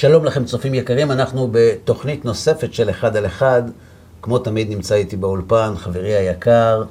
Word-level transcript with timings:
שלום 0.00 0.24
לכם 0.24 0.44
צופים 0.44 0.74
יקרים, 0.74 1.10
אנחנו 1.10 1.48
בתוכנית 1.52 2.24
נוספת 2.24 2.74
של 2.74 2.90
אחד 2.90 3.16
על 3.16 3.26
אחד. 3.26 3.62
כמו 4.22 4.38
תמיד 4.38 4.70
נמצא 4.70 4.94
איתי 4.94 5.16
באולפן 5.16 5.72
חברי 5.76 6.14
היקר, 6.14 6.84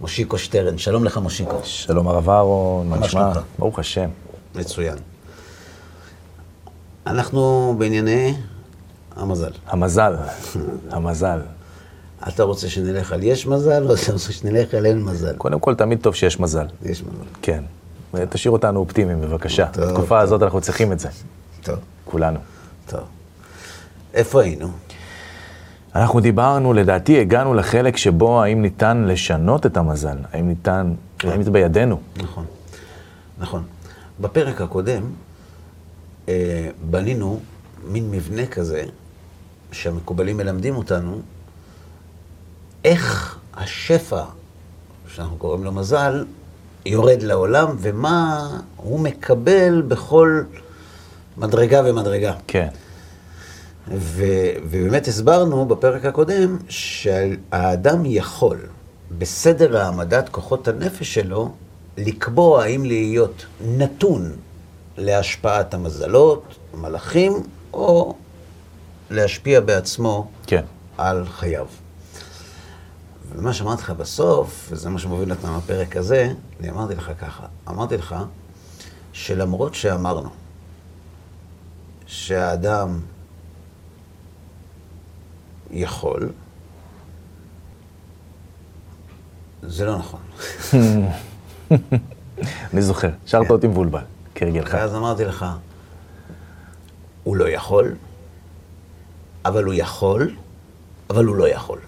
מושיקו 0.00 0.38
שטרן. 0.38 0.78
שלום 0.78 1.04
לך 1.04 1.18
מושיקו. 1.18 1.60
שלום 1.64 2.08
הרב 2.08 2.30
אהרון, 2.30 2.88
מה 2.88 2.98
נשמע? 2.98 3.32
ברוך 3.58 3.78
השם. 3.78 4.08
מצוין. 4.54 4.94
אנחנו 7.06 7.74
בענייני 7.78 8.34
המזל. 9.16 9.52
המזל, 9.66 10.16
המזל. 10.90 11.40
אתה 12.28 12.42
רוצה 12.42 12.68
שנלך 12.68 13.12
על 13.12 13.22
יש 13.22 13.46
מזל, 13.46 13.88
או 13.88 13.94
אתה 13.94 14.12
רוצה 14.12 14.32
שנלך 14.32 14.74
על 14.74 14.86
אין 14.86 15.02
מזל? 15.02 15.36
קודם 15.36 15.60
כל, 15.60 15.74
תמיד 15.74 15.98
טוב 16.02 16.14
שיש 16.14 16.40
מזל. 16.40 16.66
יש 16.82 17.02
מזל. 17.02 17.24
כן. 17.42 17.64
תשאיר 18.28 18.52
אותנו 18.52 18.80
אופטימיים, 18.80 19.20
בבקשה. 19.20 19.66
טוב, 19.66 19.84
בתקופה 19.84 20.08
טוב. 20.08 20.18
הזאת 20.18 20.42
אנחנו 20.42 20.60
צריכים 20.60 20.92
את 20.92 20.98
זה, 20.98 21.08
טוב, 21.68 21.78
כולנו. 22.04 22.38
טוב. 22.86 23.00
איפה 24.14 24.42
היינו? 24.42 24.68
אנחנו 25.94 26.20
דיברנו, 26.20 26.72
לדעתי, 26.72 27.20
הגענו 27.20 27.54
לחלק 27.54 27.96
שבו 27.96 28.42
האם 28.42 28.62
ניתן 28.62 29.04
לשנות 29.08 29.66
את 29.66 29.76
המזל, 29.76 30.18
האם 30.32 30.48
ניתן, 30.48 30.94
האם 31.24 31.42
זה 31.42 31.50
בידינו. 31.50 32.00
נכון, 32.16 32.44
נכון. 33.38 33.62
בפרק 34.20 34.60
הקודם 34.60 35.02
אה, 36.28 36.68
בנינו 36.90 37.40
מין 37.84 38.10
מבנה 38.10 38.46
כזה, 38.46 38.84
שהמקובלים 39.72 40.36
מלמדים 40.36 40.76
אותנו, 40.76 41.20
איך 42.84 43.38
השפע, 43.54 44.22
שאנחנו 45.08 45.36
קוראים 45.36 45.64
לו 45.64 45.72
מזל, 45.72 46.24
יורד 46.86 47.22
לעולם, 47.22 47.76
ומה 47.78 48.48
הוא 48.76 49.00
מקבל 49.00 49.82
בכל 49.88 50.42
מדרגה 51.38 51.82
ומדרגה. 51.84 52.34
כן. 52.46 52.68
ו, 53.94 54.24
ובאמת 54.70 55.08
הסברנו 55.08 55.66
בפרק 55.66 56.04
הקודם 56.04 56.58
שהאדם 56.68 58.02
יכול, 58.06 58.58
בסדר 59.18 59.76
העמדת 59.76 60.28
כוחות 60.28 60.68
הנפש 60.68 61.14
שלו, 61.14 61.52
לקבוע 61.96 62.62
האם 62.62 62.84
להיות 62.84 63.46
נתון 63.60 64.32
להשפעת 64.96 65.74
המזלות, 65.74 66.54
המלאכים, 66.74 67.32
או 67.72 68.14
להשפיע 69.10 69.60
בעצמו 69.60 70.30
כן. 70.46 70.64
על 70.98 71.24
חייו. 71.26 71.66
ומה 73.36 73.52
שאמרתי 73.52 73.82
לך 73.82 73.90
בסוף, 73.90 74.68
וזה 74.70 74.90
מה 74.90 74.98
שמוביל 74.98 75.30
אותנו 75.30 75.58
לפרק 75.58 75.96
הזה, 75.96 76.32
אני 76.60 76.70
אמרתי 76.70 76.94
לך 76.94 77.10
ככה, 77.20 77.46
אמרתי 77.68 77.96
לך 77.96 78.16
שלמרות 79.12 79.74
שאמרנו 79.74 80.28
שהאדם 82.08 83.00
יכול, 85.70 86.28
זה 89.62 89.84
לא 89.84 89.98
נכון. 89.98 90.20
אני 92.72 92.82
זוכר, 92.82 93.08
שרת 93.26 93.50
אותי 93.50 93.66
מבולבל, 93.66 94.00
כהרגלך. 94.34 94.74
ואז 94.74 94.94
אמרתי 94.94 95.24
לך, 95.24 95.46
הוא 97.24 97.36
לא 97.36 97.48
יכול, 97.48 97.94
אבל 99.44 99.64
הוא 99.64 99.74
יכול, 99.74 100.34
אבל 101.10 101.24
הוא 101.24 101.36
לא 101.36 101.48
יכול. 101.48 101.78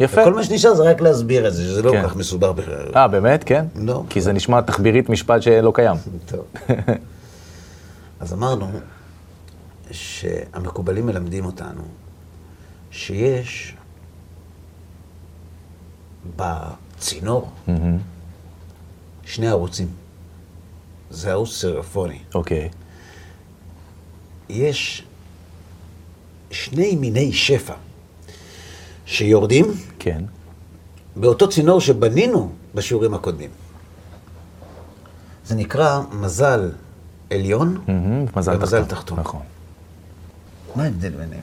יפה. 0.00 0.20
וכל 0.20 0.34
מה 0.34 0.44
שנשאר 0.44 0.74
זה 0.74 0.82
רק 0.82 1.00
להסביר 1.00 1.48
את 1.48 1.54
זה, 1.54 1.62
שזה 1.62 1.82
לא 1.82 1.90
כן. 1.90 2.02
כל 2.02 2.08
כך 2.08 2.16
מסובך 2.16 2.48
בכלל. 2.48 2.92
אה, 2.96 3.08
באמת? 3.08 3.44
כן? 3.44 3.66
לא. 3.76 4.02
כי 4.10 4.20
זה 4.20 4.32
נשמע 4.32 4.60
תחבירית 4.60 5.08
משפט 5.08 5.42
שלא 5.42 5.72
קיים. 5.74 5.96
טוב. 6.30 6.44
אז 8.20 8.32
אמרנו 8.32 8.70
שהמקובלים 9.90 11.06
מלמדים 11.06 11.44
אותנו 11.44 11.82
שיש 12.90 13.76
בצינור 16.36 17.50
שני 19.24 19.48
ערוצים. 19.48 19.88
זה 21.10 21.30
ערוץ 21.30 21.50
סרפוני. 21.50 22.18
אוקיי. 22.34 22.68
יש 24.48 25.04
שני 26.50 26.96
מיני 26.96 27.32
שפע 27.32 27.74
שיורדים 29.06 29.64
כן. 29.98 30.24
באותו 31.16 31.48
צינור 31.48 31.80
שבנינו 31.80 32.52
בשיעורים 32.74 33.14
הקודמים. 33.14 33.50
זה 35.44 35.54
נקרא 35.54 36.00
מזל 36.12 36.70
עליון 37.30 37.78
ומזל 38.36 38.84
תחתון. 38.84 39.20
נכון. 39.20 39.40
מה 40.76 40.84
ההבדל 40.84 41.10
ביניהם? 41.10 41.42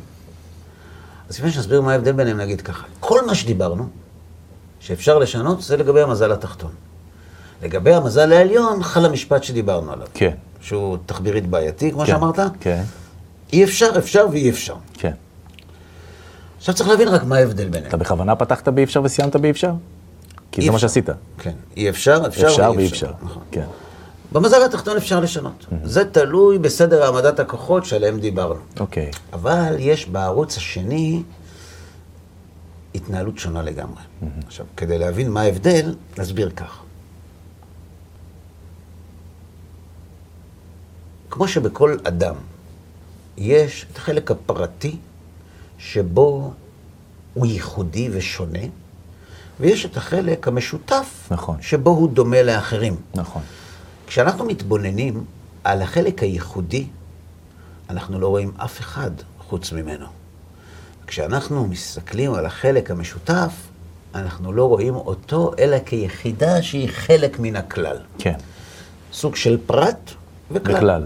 אז 1.29 1.38
לפני 1.38 1.51
שנסביר 1.51 1.81
מה 1.81 1.91
ההבדל 1.91 2.12
ביניהם, 2.12 2.38
נגיד 2.38 2.62
ככה. 2.62 2.85
כל 3.00 3.25
מה 3.25 3.35
שדיברנו, 3.35 3.88
שאפשר 4.79 5.18
לשנות, 5.18 5.62
זה 5.62 5.78
לגבי 5.78 6.01
המזל 6.01 6.31
התחתון. 6.31 6.72
לגבי 7.63 7.94
המזל 7.94 8.34
העליון, 8.34 8.84
חל 8.84 9.06
המשפט 9.06 9.44
שדיברנו 9.44 9.91
עליו. 9.91 10.07
כן. 10.13 10.31
שהוא 10.62 10.97
תחבירית 11.06 11.47
בעייתי, 11.47 11.91
כמו 11.91 12.00
כן. 12.00 12.06
שאמרת. 12.06 12.40
כן. 12.59 12.84
אי 13.53 13.63
אפשר, 13.63 13.90
אפשר 13.97 14.25
ואי 14.31 14.50
אפשר. 14.50 14.75
כן. 14.94 15.12
עכשיו 16.57 16.75
צריך 16.75 16.90
להבין 16.90 17.07
רק 17.07 17.24
מה 17.24 17.35
ההבדל 17.35 17.66
ביניהם. 17.69 17.88
אתה 17.88 17.97
בכוונה 17.97 18.35
פתחת 18.35 18.68
באי 18.68 18.84
אפשר 18.84 19.01
וסיימת 19.03 19.35
באי 19.35 19.51
אפשר? 19.51 19.72
כי 20.51 20.62
זה 20.62 20.69
מה 20.69 20.75
אפשר. 20.75 20.88
שעשית. 20.88 21.09
כן. 21.38 21.51
אי 21.78 21.90
אפשר, 21.90 22.24
אפשר, 22.28 22.47
אפשר 22.47 22.72
ואי 22.75 22.85
אפשר. 22.88 23.06
אפשר. 23.06 23.25
נכון. 23.25 23.44
כן. 23.51 23.66
במזל 24.35 24.63
התחתון 24.66 24.97
אפשר 24.97 25.19
לשנות. 25.19 25.66
זה 25.84 26.12
תלוי 26.12 26.57
בסדר 26.57 27.03
העמדת 27.03 27.40
הכוחות 27.40 27.85
שעליהם 27.85 28.19
דיברנו. 28.19 28.59
אוקיי. 28.79 29.12
אבל 29.34 29.75
יש 29.79 30.06
בערוץ 30.09 30.57
השני 30.57 31.23
התנהלות 32.95 33.38
שונה 33.40 33.62
לגמרי. 33.62 34.01
עכשיו, 34.47 34.66
כדי 34.78 34.97
להבין 34.97 35.31
מה 35.31 35.41
ההבדל, 35.41 35.95
נסביר 36.18 36.50
כך. 36.50 36.79
כמו 41.29 41.47
שבכל 41.47 41.97
אדם 42.03 42.35
יש 43.38 43.85
את 43.91 43.97
החלק 43.97 44.31
הפרטי 44.31 44.97
שבו 45.78 46.53
הוא 47.34 47.45
ייחודי 47.45 48.09
ושונה, 48.12 48.63
ויש 49.59 49.85
את 49.85 49.97
החלק 49.97 50.47
המשותף 50.47 51.28
נכון. 51.31 51.57
שבו 51.62 51.90
הוא 51.90 52.09
דומה 52.09 52.44
לאחרים. 52.44 52.95
נכון. 53.16 53.41
כשאנחנו 54.07 54.45
מתבוננים 54.45 55.25
על 55.63 55.81
החלק 55.81 56.23
הייחודי, 56.23 56.88
אנחנו 57.89 58.19
לא 58.19 58.27
רואים 58.27 58.51
אף 58.57 58.79
אחד 58.79 59.11
חוץ 59.39 59.71
ממנו. 59.71 60.05
כשאנחנו 61.07 61.67
מסתכלים 61.67 62.33
על 62.33 62.45
החלק 62.45 62.91
המשותף, 62.91 63.51
אנחנו 64.15 64.53
לא 64.53 64.65
רואים 64.65 64.95
אותו, 64.95 65.51
אלא 65.59 65.77
כיחידה 65.85 66.61
שהיא 66.61 66.89
חלק 66.89 67.39
מן 67.39 67.55
הכלל. 67.55 67.97
כן. 68.19 68.33
סוג 69.13 69.35
של 69.35 69.57
פרט 69.65 70.11
וכלל. 70.51 70.75
בכלל. 70.75 71.05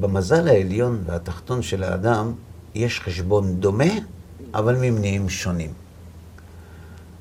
במזל 0.00 0.48
העליון 0.48 1.02
והתחתון 1.06 1.62
של 1.62 1.82
האדם 1.84 2.32
יש 2.74 3.00
חשבון 3.00 3.60
דומה, 3.60 3.92
אבל 4.54 4.76
ממניעים 4.76 5.28
שונים. 5.28 5.72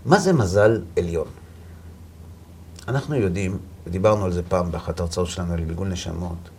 מה 0.06 0.20
זה 0.20 0.34
מזל 0.34 0.82
עליון? 0.98 1.28
אנחנו 2.88 3.16
יודעים, 3.16 3.58
ודיברנו 3.88 4.26
על 4.26 4.32
זה 4.32 4.44
פעם 4.44 4.72
באחת 4.72 5.00
ההרצאות 5.00 5.28
שלנו 5.28 5.54
על 5.54 5.64
גלגול 5.64 5.88
נשמות, 5.88 6.50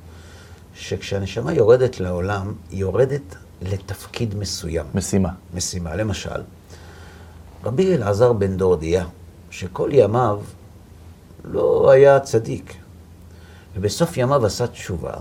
שכשהנשמה 0.75 1.53
יורדת 1.53 2.01
לעולם, 2.01 2.53
היא 2.71 2.81
יורדת 2.81 3.37
לתפקיד 3.63 4.35
מסוים, 4.35 4.87
משימה. 4.95 5.29
משימה. 5.55 5.97
למשל, 5.97 6.41
רבי 7.65 7.95
אלעזר 7.95 8.33
בן 8.33 8.57
דורדיה, 8.57 9.05
שכל 9.51 9.91
ימיו 9.93 10.41
לא 11.45 11.91
היה 11.91 12.21
צדיק, 12.21 12.75
ובסוף 13.77 14.17
ימיו 14.17 14.47
עשה 14.47 14.67
תשובה, 14.67 15.13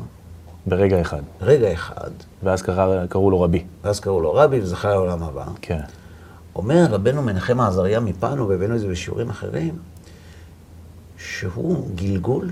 ברגע 0.66 1.02
אחד. 1.02 1.22
רגע 1.42 1.74
אחד, 1.74 2.12
ואז 2.44 2.62
קרא, 2.62 3.06
קראו 3.06 3.31
לו 3.31 3.42
רבי. 3.42 3.64
ואז 3.84 4.00
קראו 4.00 4.22
לו 4.22 4.34
רבי 4.34 4.62
וזכה 4.62 4.90
לעולם 4.90 5.24
הבא. 5.24 5.46
כן. 5.62 5.81
אומר 6.56 6.86
רבנו 6.90 7.22
מנחם 7.22 7.60
העזריה 7.60 8.00
מפנו, 8.00 8.50
והבאנו 8.50 8.76
את 8.76 8.80
זה 8.80 8.88
בשיעורים 8.88 9.30
אחרים, 9.30 9.78
שהוא 11.18 11.88
גלגול 11.96 12.52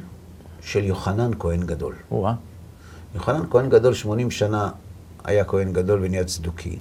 של 0.61 0.83
יוחנן 0.83 1.31
כהן 1.39 1.63
גדול. 1.63 1.93
או-אה. 2.11 2.33
יוחנן 3.15 3.41
כהן 3.49 3.69
גדול 3.69 3.93
80 3.93 4.31
שנה 4.31 4.69
היה 5.23 5.43
כהן 5.43 5.73
גדול 5.73 5.99
ונהיה 6.03 6.23
צדוקי. 6.23 6.77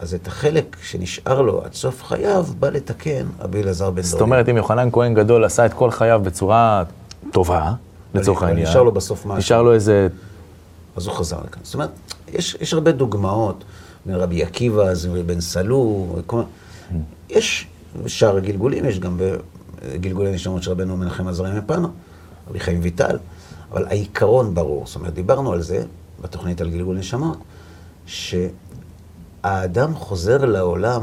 אז 0.00 0.14
את 0.14 0.26
החלק 0.26 0.76
שנשאר 0.82 1.42
לו 1.42 1.64
עד 1.64 1.74
סוף 1.74 2.02
חייו, 2.04 2.46
בא 2.58 2.68
לתקן 2.68 3.26
רבי 3.40 3.62
אלעזר 3.62 3.90
בן 3.90 3.94
דורדיה. 3.94 4.10
זאת 4.10 4.20
אומרת, 4.20 4.48
אם 4.48 4.56
יוחנן 4.56 4.88
כהן 4.92 5.14
גדול 5.14 5.44
עשה 5.44 5.66
את 5.66 5.74
כל 5.74 5.90
חייו 5.90 6.20
בצורה 6.24 6.84
טובה, 7.32 7.72
לצורך 8.14 8.42
העניין. 8.42 8.66
נשאר 8.66 8.82
לו 8.82 8.92
בסוף 8.92 9.26
משהו. 9.26 9.38
נשאר 9.38 9.62
לו 9.62 9.72
איזה... 9.72 10.08
אז 10.96 11.06
הוא 11.06 11.14
חזר 11.14 11.38
לכאן. 11.44 11.60
זאת 11.62 11.74
אומרת, 11.74 11.90
יש, 12.28 12.56
יש 12.60 12.72
הרבה 12.72 12.92
דוגמאות, 12.92 13.64
מרבי 14.06 14.42
עקיבא, 14.42 14.82
אז 14.82 15.08
בן 15.26 15.40
סלו, 15.40 16.06
כל... 16.26 16.42
יש 17.30 17.66
שאר 18.06 18.36
הגלגולים, 18.36 18.84
יש 18.84 18.98
גם 18.98 19.18
בגלגולי 19.84 20.32
נשמות 20.32 20.62
של 20.62 20.70
רבנו 20.70 20.96
מנחם 20.96 21.28
עזריה 21.28 21.54
מפנו, 21.54 21.88
רבי 22.48 22.60
חיים 22.60 22.80
ויטל, 22.82 23.18
אבל 23.72 23.86
העיקרון 23.86 24.54
ברור. 24.54 24.86
זאת 24.86 24.96
אומרת, 24.96 25.14
דיברנו 25.14 25.52
על 25.52 25.62
זה 25.62 25.84
בתוכנית 26.20 26.60
על 26.60 26.70
גלגול 26.70 26.96
נשמות, 26.96 27.38
שהאדם 28.06 29.94
חוזר 29.94 30.44
לעולם 30.44 31.02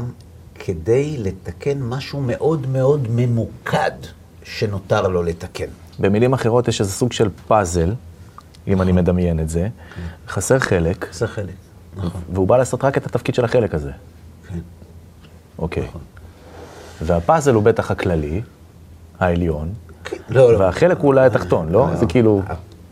כדי 0.54 1.16
לתקן 1.18 1.82
משהו 1.82 2.20
מאוד 2.20 2.66
מאוד 2.66 3.06
ממוקד 3.10 3.90
שנותר 4.42 5.08
לו 5.08 5.22
לתקן. 5.22 5.68
במילים 5.98 6.32
אחרות, 6.32 6.68
יש 6.68 6.80
איזה 6.80 6.92
סוג 6.92 7.12
של 7.12 7.28
פאזל, 7.46 7.94
אם 8.68 8.82
אני 8.82 8.92
מדמיין 8.92 9.40
את 9.40 9.48
זה, 9.48 9.68
חסר 10.28 10.58
חלק, 10.58 11.06
זה 11.12 11.26
חלק, 11.26 11.54
נכון. 11.96 12.20
והוא 12.32 12.48
בא 12.48 12.56
לעשות 12.56 12.84
רק 12.84 12.98
את 12.98 13.06
התפקיד 13.06 13.34
של 13.34 13.44
החלק 13.44 13.74
הזה. 13.74 13.90
כן. 14.48 14.58
אוקיי. 15.58 15.88
והפאזל 17.02 17.54
הוא 17.54 17.62
בטח 17.62 17.90
הכללי, 17.90 18.42
העליון, 19.20 19.72
כן. 20.04 20.16
לא, 20.28 20.52
לא. 20.52 20.58
והחלק 20.58 20.98
הוא 20.98 21.06
אולי 21.06 21.26
התחתון, 21.26 21.68
לא? 21.68 21.86
זה 21.96 22.06
כאילו... 22.06 22.42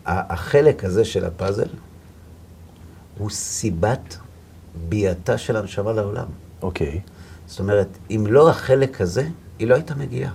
החלק 0.07 0.85
הזה 0.85 1.05
של 1.05 1.25
הפאזל 1.25 1.67
הוא 3.19 3.31
סיבת 3.31 4.17
ביאתה 4.89 5.39
של 5.39 5.57
הנשמה 5.57 5.93
לעולם. 5.93 6.27
אוקיי. 6.63 7.01
זאת 7.47 7.61
אומרת, 7.61 7.87
אם 8.11 8.25
לא 8.29 8.51
החלק 8.51 9.01
הזה, 9.01 9.29
היא 9.59 9.69
לא 9.69 9.75
הייתה 9.75 9.95
מגיעה. 9.95 10.33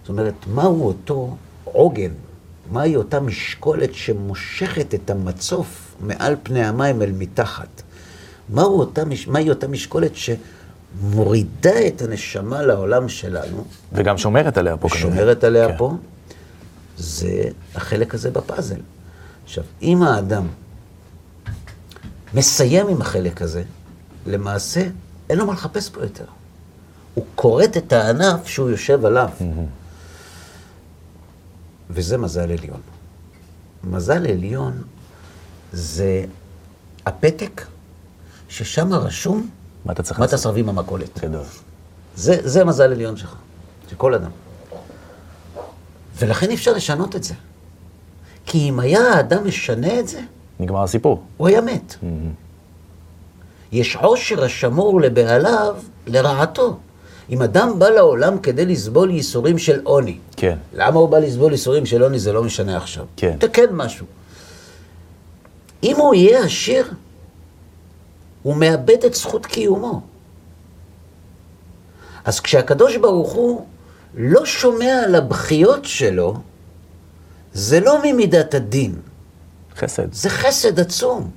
זאת 0.00 0.08
אומרת, 0.08 0.34
מהו 0.54 0.86
אותו 0.86 1.36
עוגן? 1.64 2.10
מהי 2.72 2.96
אותה 2.96 3.20
משקולת 3.20 3.94
שמושכת 3.94 4.94
את 4.94 5.10
המצוף 5.10 5.94
מעל 6.00 6.36
פני 6.42 6.64
המים 6.64 7.02
אל 7.02 7.12
מתחת? 7.18 7.82
מהו 8.48 8.78
אותה, 8.78 9.04
מש- 9.04 9.28
מהי 9.28 9.50
אותה 9.50 9.68
משקולת 9.68 10.16
שמורידה 10.96 11.86
את 11.86 12.02
הנשמה 12.02 12.62
לעולם 12.62 13.08
שלנו, 13.08 13.64
וגם 13.92 14.18
שומרת 14.18 14.56
עליה 14.58 14.76
פה. 14.76 14.86
ושומרת 14.86 15.44
עליה 15.44 15.68
כן. 15.68 15.76
פה? 15.76 15.96
זה 16.96 17.42
החלק 17.74 18.14
הזה 18.14 18.30
בפאזל. 18.30 18.80
עכשיו, 19.44 19.64
אם 19.82 20.02
האדם 20.02 20.46
מסיים 22.34 22.88
עם 22.88 23.00
החלק 23.00 23.42
הזה, 23.42 23.62
למעשה 24.26 24.86
אין 25.30 25.38
לו 25.38 25.46
מה 25.46 25.52
לחפש 25.52 25.90
פה 25.90 26.00
יותר. 26.00 26.24
הוא 27.14 27.24
כורת 27.34 27.76
את 27.76 27.92
הענף 27.92 28.46
שהוא 28.46 28.70
יושב 28.70 29.04
עליו. 29.04 29.28
וזה 31.90 32.18
מזל 32.18 32.52
עליון. 32.52 32.80
מזל 33.84 34.26
עליון 34.26 34.82
זה 35.72 36.24
הפתק 37.06 37.66
ששם 38.48 38.92
רשום 38.92 39.50
מה 39.88 39.92
אתה 39.92 40.02
צריך 40.02 40.18
מה 40.18 40.24
אתה 40.26 40.32
לעשות? 40.32 40.42
סרבים 40.42 40.66
במכולת. 40.66 41.18
גדול. 41.24 41.42
זה, 42.16 42.36
זה 42.42 42.60
המזל 42.60 42.92
עליון 42.92 43.16
שלך, 43.16 43.34
של 43.90 43.96
כל 43.96 44.14
אדם. 44.14 44.30
ולכן 46.18 46.50
אי 46.50 46.54
אפשר 46.54 46.72
לשנות 46.72 47.16
את 47.16 47.24
זה. 47.24 47.34
כי 48.46 48.68
אם 48.68 48.80
היה 48.80 49.00
האדם 49.00 49.46
משנה 49.46 50.00
את 50.00 50.08
זה, 50.08 50.20
נגמר 50.60 50.82
הסיפור. 50.82 51.22
הוא 51.36 51.48
היה 51.48 51.60
מת. 51.60 51.94
יש 53.72 53.96
עושר 53.96 54.44
השמור 54.44 55.00
לבעליו 55.00 55.76
לרעתו. 56.06 56.78
אם 57.30 57.42
אדם 57.42 57.78
בא 57.78 57.88
לעולם 57.88 58.38
כדי 58.38 58.66
לסבול 58.66 59.10
ייסורים 59.10 59.58
של 59.58 59.80
עוני, 59.84 60.18
כן. 60.36 60.56
למה 60.72 60.98
הוא 60.98 61.08
בא 61.08 61.18
לסבול 61.18 61.52
ייסורים 61.52 61.86
של 61.86 62.02
עוני 62.02 62.18
זה 62.18 62.32
לא 62.32 62.42
משנה 62.42 62.76
עכשיו. 62.76 63.04
כן. 63.16 63.36
תקן 63.38 63.72
משהו. 63.72 64.06
אם 65.82 65.96
הוא 65.96 66.14
יהיה 66.14 66.44
עשיר, 66.44 66.86
הוא 68.42 68.56
מאבד 68.56 69.04
את 69.06 69.14
זכות 69.14 69.46
קיומו. 69.46 70.02
אז 72.24 72.40
כשהקדוש 72.40 72.96
ברוך 72.96 73.32
הוא 73.32 73.66
לא 74.14 74.46
שומע 74.46 75.02
על 75.04 75.14
הבכיות 75.14 75.84
שלו, 75.84 76.40
זה 77.52 77.80
לא 77.80 77.98
ממידת 78.04 78.54
הדין, 78.54 79.00
חסד. 79.76 80.12
זה 80.12 80.30
חסד 80.30 80.80
עצום. 80.80 81.30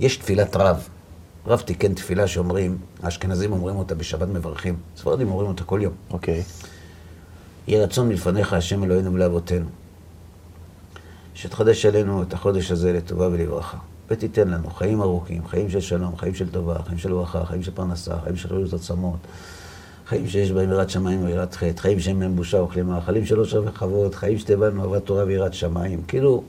יש 0.00 0.16
תפילת 0.16 0.56
רב. 0.56 0.88
רב 1.46 1.60
תיקן 1.60 1.94
תפילה 1.94 2.26
שאומרים, 2.28 2.78
האשכנזים 3.02 3.52
אומרים 3.52 3.76
אותה 3.76 3.94
בשבת 3.94 4.28
מברכים, 4.28 4.76
ספרדים 4.96 5.28
אומרים 5.28 5.48
אותה 5.48 5.64
כל 5.64 5.80
יום. 5.82 5.92
אוקיי. 6.10 6.42
יהי 7.68 7.80
רצון 7.80 8.08
מלפניך, 8.08 8.52
השם 8.52 8.84
אלוהינו 8.84 9.14
ולאבותינו, 9.14 9.66
שתחדש 11.34 11.86
עלינו 11.86 12.22
את 12.22 12.32
החודש 12.32 12.70
הזה 12.70 12.92
לטובה 12.92 13.28
ולברכה, 13.28 13.76
ותיתן 14.10 14.48
לנו 14.48 14.70
חיים 14.70 15.02
ארוכים, 15.02 15.46
חיים 15.46 15.70
של 15.70 15.80
שלום, 15.80 16.16
חיים 16.16 16.34
של 16.34 16.48
טובה, 16.48 16.76
חיים 16.86 16.98
של 16.98 17.12
ברכה, 17.12 17.44
חיים 17.44 17.62
של 17.62 17.70
פרנסה, 17.70 18.14
חיים 18.24 18.36
של 18.36 18.48
חיות 18.48 18.72
עצמות, 18.72 19.18
חיים 20.06 20.28
שיש 20.28 20.52
בהם 20.52 20.70
יראת 20.70 20.90
שמיים 20.90 21.24
ויראת 21.24 21.54
חטא, 21.54 21.80
חיים 21.80 22.00
שאין 22.00 22.18
בהם 22.20 22.36
בושה 22.36 22.62
וכלימה, 22.62 23.00
חיים 23.00 23.26
של 23.26 23.38
עושר 23.38 23.62
וכבוד, 23.66 24.14
חיים 24.14 24.38
שתהיה 24.38 24.56
בהם 24.56 24.80
אהבת 24.80 25.04
תורה 25.04 25.24
ויראת 25.24 25.54
שמיים. 25.54 26.02
כאילו, 26.08 26.42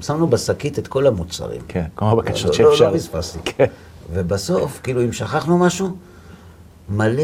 שמנו, 0.00 0.26
בשקית 0.26 0.78
את 0.78 0.88
כל 0.88 1.06
המוצרים. 1.06 1.60
כן, 1.68 1.86
כל 1.94 2.06
הבקשות 2.06 2.58
לא, 2.58 2.64
לא, 2.64 2.70
שאפשר. 2.72 2.90
לא 2.90 2.96
פספסתי. 2.96 3.38
כן. 3.44 3.66
ובסוף, 4.12 4.80
כאילו, 4.82 5.04
אם 5.04 5.12
שכחנו 5.12 5.58
משהו, 5.58 5.96
מלא 6.88 7.22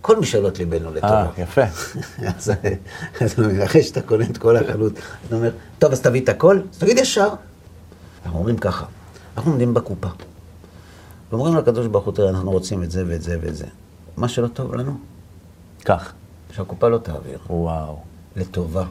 כל 0.00 0.20
משאלות 0.20 0.58
ליבנו 0.58 0.90
לטובה. 0.90 1.22
אה, 1.22 1.30
יפה. 1.38 1.62
אז 3.20 3.32
אחרי 3.64 3.82
שאתה 3.82 4.02
קונה 4.02 4.24
את 4.24 4.38
כל 4.38 4.56
החנות, 4.56 4.92
אתה 5.26 5.36
אומר, 5.36 5.50
טוב, 5.78 5.92
אז 5.92 6.00
תביא 6.00 6.24
את 6.24 6.28
הכל, 6.28 6.60
אז 6.72 6.78
תגיד 6.78 6.98
ישר. 6.98 7.28
אנחנו 8.24 8.38
אומרים 8.38 8.56
ככה, 8.56 8.86
אנחנו 9.36 9.50
עומדים 9.50 9.74
בקופה, 9.74 10.08
ואומרים 11.30 11.56
לקדוש 11.56 11.86
ברוך 11.86 12.04
הוא, 12.04 12.14
תראה, 12.14 12.30
אנחנו 12.30 12.50
רוצים 12.50 12.82
את 12.82 12.90
זה 12.90 13.04
ואת 13.08 13.22
זה 13.22 13.38
ואת 13.42 13.56
זה. 13.56 13.66
מה 14.16 14.28
שלא 14.28 14.48
טוב 14.48 14.74
לנו, 14.74 14.98
כך. 15.84 16.12
שהקופה 16.52 16.88
לא 16.88 16.98
תעביר. 16.98 17.38
וואו. 17.50 17.98
לטובה, 18.36 18.84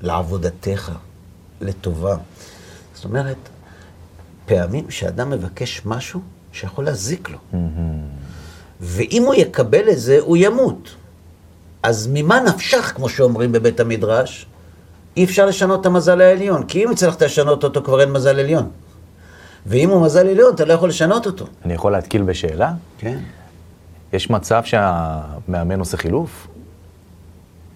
לעבודתך, 0.00 0.92
לטובה. 1.60 2.16
זאת 2.94 3.04
אומרת, 3.04 3.36
פעמים 4.46 4.90
שאדם 4.90 5.30
מבקש 5.30 5.82
משהו 5.84 6.20
שיכול 6.52 6.84
להזיק 6.84 7.30
לו. 7.30 7.38
ואם 8.80 9.22
הוא 9.26 9.34
יקבל 9.34 9.88
את 9.90 9.98
זה, 9.98 10.18
הוא 10.20 10.36
ימות. 10.36 10.94
אז 11.82 12.08
ממה 12.12 12.40
נפשך, 12.40 12.92
כמו 12.96 13.08
שאומרים 13.08 13.52
בבית 13.52 13.80
המדרש, 13.80 14.46
אי 15.16 15.24
אפשר 15.24 15.46
לשנות 15.46 15.80
את 15.80 15.86
המזל 15.86 16.20
העליון, 16.20 16.66
כי 16.66 16.84
אם 16.84 16.90
הצלחת 16.90 17.22
לשנות 17.22 17.64
אותו, 17.64 17.82
כבר 17.82 18.00
אין 18.00 18.12
מזל 18.12 18.38
עליון. 18.38 18.70
ואם 19.66 19.90
הוא 19.90 20.02
מזל 20.02 20.28
עליון, 20.28 20.54
אתה 20.54 20.64
לא 20.64 20.72
יכול 20.72 20.88
לשנות 20.88 21.26
אותו. 21.26 21.46
אני 21.64 21.74
יכול 21.74 21.92
להתקיל 21.92 22.22
בשאלה? 22.22 22.72
כן. 22.98 23.18
יש 24.12 24.30
מצב 24.30 24.64
שהמאמן 24.64 25.78
עושה 25.78 25.96
חילוף? 25.96 26.46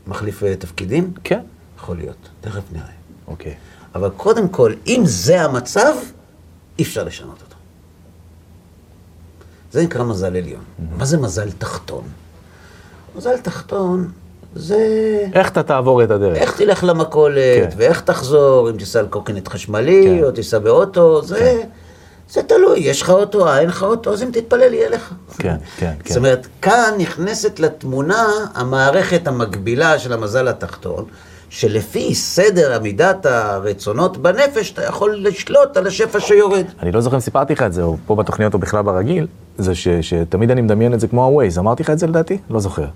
מחליף 0.06 0.42
אה, 0.42 0.56
תפקידים? 0.56 1.12
כן. 1.24 1.40
יכול 1.78 1.96
להיות, 1.96 2.28
תכף 2.40 2.62
נראה. 2.72 2.84
אוקיי. 3.26 3.54
אבל 3.94 4.10
קודם 4.16 4.48
כל, 4.48 4.74
אם 4.86 5.02
זה 5.04 5.42
המצב, 5.42 5.94
אי 6.78 6.84
אפשר 6.84 7.04
לשנות 7.04 7.42
אותו. 7.42 7.47
זה 9.72 9.82
נקרא 9.82 10.04
מזל 10.04 10.36
עליון. 10.36 10.62
מה 10.98 11.04
זה 11.04 11.18
מזל 11.18 11.50
תחתון? 11.50 12.02
מזל 13.16 13.38
תחתון 13.38 14.08
זה 14.54 14.76
איך 15.34 15.48
אתה 15.48 15.62
תעבור 15.62 16.04
את 16.04 16.10
הדרך? 16.10 16.36
איך 16.36 16.56
תלך 16.56 16.84
למכולת, 16.84 17.70
כן. 17.70 17.76
ואיך 17.76 18.00
תחזור, 18.00 18.70
אם 18.70 18.76
תיסע 18.76 18.98
על 18.98 19.06
קורקינט 19.06 19.48
חשמלי, 19.48 20.18
כן. 20.18 20.24
או 20.24 20.30
תיסע 20.30 20.58
באוטו, 20.58 21.22
זה, 21.22 21.62
זה 22.30 22.42
תלוי, 22.42 22.78
יש 22.78 23.02
לך 23.02 23.10
אוטו, 23.10 23.48
אה, 23.48 23.60
אין 23.60 23.68
לך 23.68 23.82
אוטו, 23.82 24.12
אז 24.12 24.22
אם 24.22 24.28
תתפלל, 24.32 24.74
יהיה 24.74 24.88
לך. 24.90 25.12
כן, 25.38 25.56
כן, 25.76 25.92
כן. 26.04 26.08
זאת 26.08 26.16
אומרת, 26.16 26.46
כאן 26.62 26.94
נכנסת 26.98 27.60
לתמונה 27.60 28.26
המערכת 28.54 29.26
המקבילה 29.26 29.98
של 29.98 30.12
המזל 30.12 30.48
התחתון, 30.48 31.04
שלפי 31.50 32.14
סדר 32.14 32.74
עמידת 32.74 33.26
הרצונות 33.26 34.16
בנפש, 34.16 34.72
אתה 34.72 34.84
יכול 34.84 35.16
לשלוט 35.18 35.76
על 35.76 35.86
השפע 35.86 36.20
שיורד. 36.20 36.64
אני 36.82 36.92
לא 36.92 37.00
זוכר 37.00 37.16
אם 37.16 37.20
סיפרתי 37.20 37.52
לך 37.52 37.62
את 37.62 37.72
זה, 37.72 37.82
או 37.82 37.96
פה 38.06 38.14
בתוכניות 38.16 38.54
או 38.54 38.58
בכלל 38.58 38.82
ברגיל, 38.82 39.26
זה 39.58 39.74
ש, 39.74 39.88
שתמיד 39.88 40.50
אני 40.50 40.60
מדמיין 40.60 40.94
את 40.94 41.00
זה 41.00 41.08
כמו 41.08 41.40
ה-Waze. 41.40 41.58
אמרתי 41.58 41.82
לך 41.82 41.90
את 41.90 41.98
זה 41.98 42.06
לדעתי? 42.06 42.38
לא 42.50 42.60
זוכר. 42.60 42.86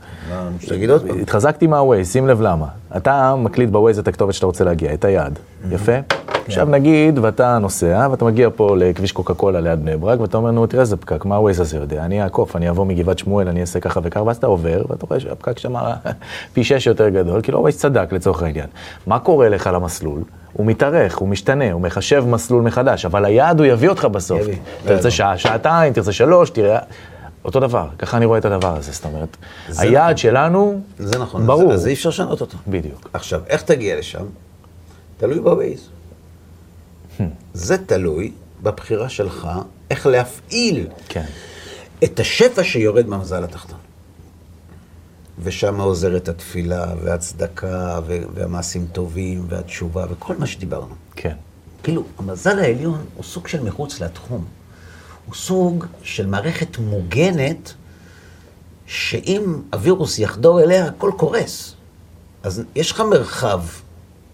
תגיד 0.68 0.90
עוד 0.90 1.08
פעם. 1.08 1.18
התחזקתי 1.18 1.66
מה-Waze, 1.66 2.04
שים 2.04 2.28
לב 2.28 2.40
למה. 2.40 2.66
אתה 2.96 3.34
מקליט 3.36 3.70
ב-Waze 3.70 3.98
את 3.98 4.08
הכתובת 4.08 4.34
שאתה 4.34 4.46
רוצה 4.46 4.64
להגיע, 4.64 4.94
את 4.94 5.04
היעד. 5.04 5.38
יפה? 5.70 5.92
עכשיו 6.46 6.66
נגיד, 6.66 7.18
ואתה 7.18 7.58
נוסע, 7.58 8.08
ואתה 8.10 8.24
מגיע 8.24 8.48
פה 8.56 8.76
לכביש 8.76 9.12
קוקה 9.12 9.34
קולה 9.34 9.60
ליד 9.60 9.80
בני 9.82 9.96
ברק, 9.96 10.20
ואתה 10.20 10.36
אומר, 10.36 10.50
נו, 10.50 10.66
תראה 10.66 10.80
איזה 10.80 10.96
פקק, 10.96 11.24
מה 11.24 11.36
ה-Waze 11.36 11.60
הזה 11.60 11.76
יודע? 11.76 12.04
אני 12.04 12.22
אעקוף, 12.22 12.56
אני 12.56 12.68
אעבור 12.68 12.86
מגבעת 12.86 13.18
שמואל, 13.18 13.48
אני 13.48 13.60
אעשה 13.60 13.80
ככה 13.80 14.00
וככה, 14.02 14.22
ואז 14.22 14.36
אתה 14.36 14.46
עובר, 14.46 14.82
ואתה 14.88 15.06
רואה 15.06 15.20
שהפקק 15.20 15.58
שם 15.58 15.74
פי 16.52 16.64
שש 16.64 16.86
יותר 16.86 17.08
גדול, 17.08 17.42
כאילו 17.42 17.66
ה-Waze 17.66 17.76
צדק 17.76 18.12
לצורך 18.12 18.42
העניין. 18.42 18.66
מה 19.06 19.18
קורה 19.18 19.48
לך 19.48 19.70
למסלול? 19.74 20.20
הוא 20.52 20.66
מתארך, 20.66 21.16
הוא 21.16 21.28
משתנה, 21.28 21.72
הוא 21.72 21.80
מחשב 21.80 22.24
מסלול 22.26 22.62
מחדש, 22.62 23.04
אבל 23.04 23.24
היעד 23.24 23.58
הוא 23.58 23.66
יביא 23.66 23.88
אותך 23.88 24.04
בסוף. 24.04 24.40
יביא. 24.40 24.56
תרצה 24.84 25.10
שעה, 25.10 25.38
שעתיים, 25.38 25.92
תרצה 25.92 26.12
שלוש, 26.12 26.50
תראה... 26.50 26.78
אותו 27.44 27.60
דבר, 27.60 27.88
ככה 27.98 28.16
אני 28.16 28.24
רואה 28.24 28.38
את 28.38 28.44
הדבר 28.44 28.76
הזה, 28.76 28.92
זאת 28.92 29.04
אומרת, 29.04 29.36
היעד 29.78 30.18
שלנו, 30.18 30.80
זה 30.98 31.18
נכון, 31.18 31.46
ברור, 31.46 31.72
אז, 31.72 31.80
אז 31.80 31.86
אי 31.86 31.92
אפשר 31.92 32.08
לשנות 32.08 32.40
אותו. 32.40 32.58
בדיוק. 32.68 33.10
עכשיו, 33.12 33.40
איך 33.46 33.62
תגיע 33.62 33.98
לשם? 33.98 34.24
תלוי 35.16 35.40
בווייז. 35.40 35.88
זה 37.54 37.78
תלוי 37.86 38.32
בבחירה 38.62 39.08
שלך 39.08 39.48
איך 39.90 40.06
להפעיל 40.06 40.86
כן. 41.08 41.24
את 42.04 42.20
השפע 42.20 42.64
שיורד 42.64 43.08
מהמזל 43.08 43.44
התחתון. 43.44 43.78
ושם 45.38 45.80
עוזרת 45.80 46.28
התפילה, 46.28 46.86
והצדקה, 47.02 48.00
והמעשים 48.34 48.86
טובים, 48.92 49.46
והתשובה, 49.48 50.06
וכל 50.10 50.36
מה 50.36 50.46
שדיברנו. 50.46 50.94
כן. 51.16 51.36
כאילו, 51.82 52.04
המזל 52.18 52.58
העליון 52.58 53.04
הוא 53.16 53.24
סוג 53.24 53.48
של 53.48 53.62
מחוץ 53.62 54.00
לתחום. 54.00 54.44
הוא 55.26 55.34
סוג 55.34 55.84
של 56.02 56.26
מערכת 56.26 56.78
מוגנת, 56.78 57.72
שאם 58.86 59.62
הווירוס 59.72 60.18
יחדור 60.18 60.60
אליה, 60.60 60.86
הכל 60.86 61.12
קורס. 61.16 61.74
אז 62.42 62.62
יש 62.74 62.90
לך 62.90 63.00
מרחב 63.00 63.62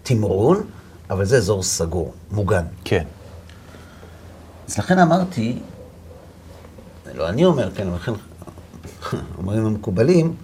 תמרון, 0.03 0.63
אבל 1.09 1.25
זה 1.25 1.37
אזור 1.37 1.63
סגור, 1.63 2.13
מוגן. 2.31 2.63
כן. 2.83 3.03
אז 4.67 4.77
לכן 4.77 4.99
אמרתי, 4.99 5.59
לא 7.13 7.29
אני 7.29 7.45
אומר, 7.45 7.71
כן, 7.75 7.87
לכן 7.87 8.11
אומרים 9.37 9.65
המקובלים, 9.65 10.35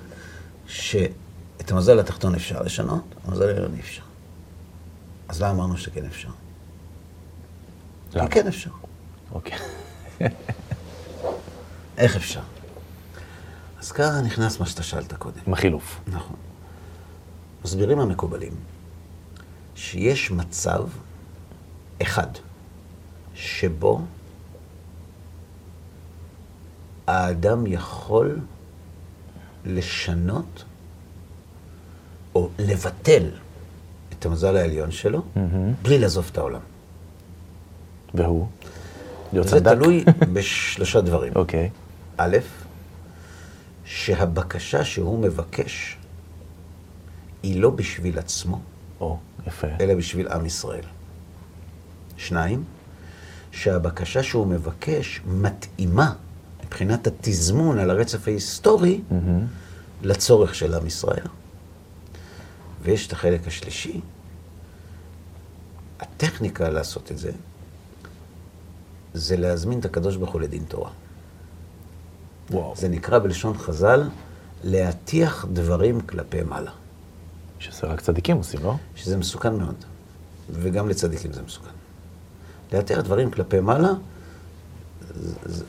שאת 0.68 1.72
המזל 1.72 2.00
התחתון 2.00 2.36
אפשר 2.36 2.62
לשנות, 2.62 3.04
המזל 3.26 3.48
העליון 3.48 3.74
אי 3.74 3.80
אפשר. 3.80 4.02
אז 5.28 5.42
למה 5.42 5.52
אמרנו 5.52 5.78
שכן 5.78 6.06
אפשר? 6.06 6.30
למה? 8.14 8.30
כן 8.30 8.48
אפשר. 8.48 8.70
אוקיי. 9.32 9.58
איך 11.98 12.16
אפשר? 12.16 12.42
אז 13.80 13.92
ככה 13.92 14.22
נכנס 14.22 14.60
מה 14.60 14.66
שאתה 14.66 14.84
שאלת 14.84 15.14
קודם. 15.14 15.40
עם 15.48 15.54
החילוף. 15.54 16.00
נכון. 16.08 16.36
מסבירים 17.64 18.00
המקובלים 18.00 18.54
שיש 19.76 20.32
מצב 20.32 20.88
אחד 22.02 22.28
שבו 23.34 24.02
האדם 27.08 27.68
יכול 27.68 28.40
לשנות 29.66 30.64
או 32.36 32.50
לבטל 32.60 33.24
את 34.14 34.26
המזל 34.26 34.58
העליון 34.58 34.92
שלו 34.92 35.22
בלי 35.82 36.00
לעזוב 36.00 36.30
את 36.32 36.38
העולם. 36.38 36.60
והוא? 38.14 38.48
להיות 39.34 39.48
זה 39.48 39.60
צדק? 39.60 39.72
תלוי 39.74 40.06
בשלושה 40.34 41.02
דברים. 41.02 41.34
אוקיי. 41.36 41.70
א', 42.18 42.38
שהבקשה 43.86 44.86
שהוא 44.86 45.20
מבקש 45.20 45.98
היא 47.44 47.62
לא 47.62 47.70
בשביל 47.70 48.20
עצמו, 48.20 48.60
או, 49.00 49.18
יפה. 49.48 49.68
אלא 49.80 49.96
בשביל 49.96 50.28
עם 50.28 50.46
ישראל. 50.46 50.84
שניים, 52.18 52.64
שהבקשה 53.52 54.24
שהוא 54.24 54.48
מבקש 54.48 55.22
מתאימה 55.28 56.14
מבחינת 56.66 57.08
התזמון 57.08 57.80
על 57.80 57.90
הרצף 57.90 58.28
ההיסטורי 58.28 59.02
לצורך 60.02 60.56
של 60.56 60.74
עם 60.74 60.88
ישראל. 60.88 61.28
ויש 62.82 63.08
את 63.08 63.12
החלק 63.12 63.48
השלישי, 63.48 64.02
הטכניקה 66.00 66.70
לעשות 66.70 67.12
את 67.12 67.18
זה, 67.18 67.32
זה 69.14 69.38
להזמין 69.38 69.80
את 69.80 69.86
הקדוש 69.86 70.16
ברוך 70.16 70.32
הוא 70.32 70.42
לדין 70.42 70.64
תורה. 70.68 70.90
וואו. 72.52 72.74
זה 72.76 72.90
נקרא 72.90 73.20
בלשון 73.20 73.58
חז"ל, 73.58 74.10
להטיח 74.64 75.46
דברים 75.54 76.02
כלפי 76.02 76.42
מעלה. 76.42 76.72
שזה 77.60 77.88
רק 77.88 78.02
צדיקים 78.02 78.38
עושים, 78.38 78.60
לא? 78.64 78.76
שזה 78.96 79.18
מסוכן 79.18 79.56
מאוד, 79.56 79.76
וגם 80.50 80.90
לצדיקים 80.90 81.34
זה 81.34 81.42
מסוכן. 81.42 81.70
להטיח 82.74 83.00
דברים 83.00 83.32
כלפי 83.32 83.60
מעלה, 83.60 83.92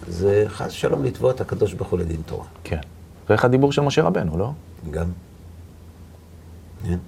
זה- 0.09 0.45
חס 0.49 0.71
שלום 0.73 1.05
לתבוע 1.05 1.31
את 1.31 1.41
הקדוש 1.41 1.73
ברוך 1.75 1.88
הוא 1.91 1.99
לדין 1.99 2.23
תורה. 2.26 2.47
כן. 2.65 2.81
זה 3.29 3.35
איך 3.35 3.45
הדיבור 3.45 3.73
של 3.73 3.83
משה 3.83 4.03
רבנו, 4.03 4.38
לא? 4.38 4.53
גם. 4.91 5.11
כן. 6.85 6.99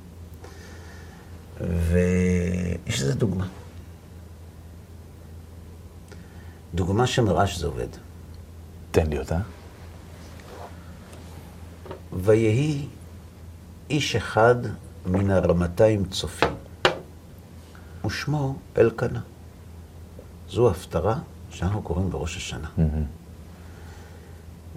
ויש 1.60 3.02
לזה 3.02 3.14
דוגמה. 3.14 3.46
דוגמה 6.74 7.06
שמראה 7.06 7.46
שזה 7.46 7.66
עובד. 7.66 7.88
תן 8.90 9.06
לי 9.06 9.18
אותה. 9.18 9.38
ויהי 12.12 12.86
איש 13.90 14.16
אחד 14.16 14.54
מן 15.06 15.30
הרמתיים 15.30 16.04
צופים, 16.04 16.54
ושמו 18.06 18.56
אלקנה. 18.78 19.20
זו 20.50 20.70
הפטרה 20.70 21.18
שאנחנו 21.50 21.82
קוראים 21.82 22.10
בראש 22.10 22.36
השנה. 22.36 22.68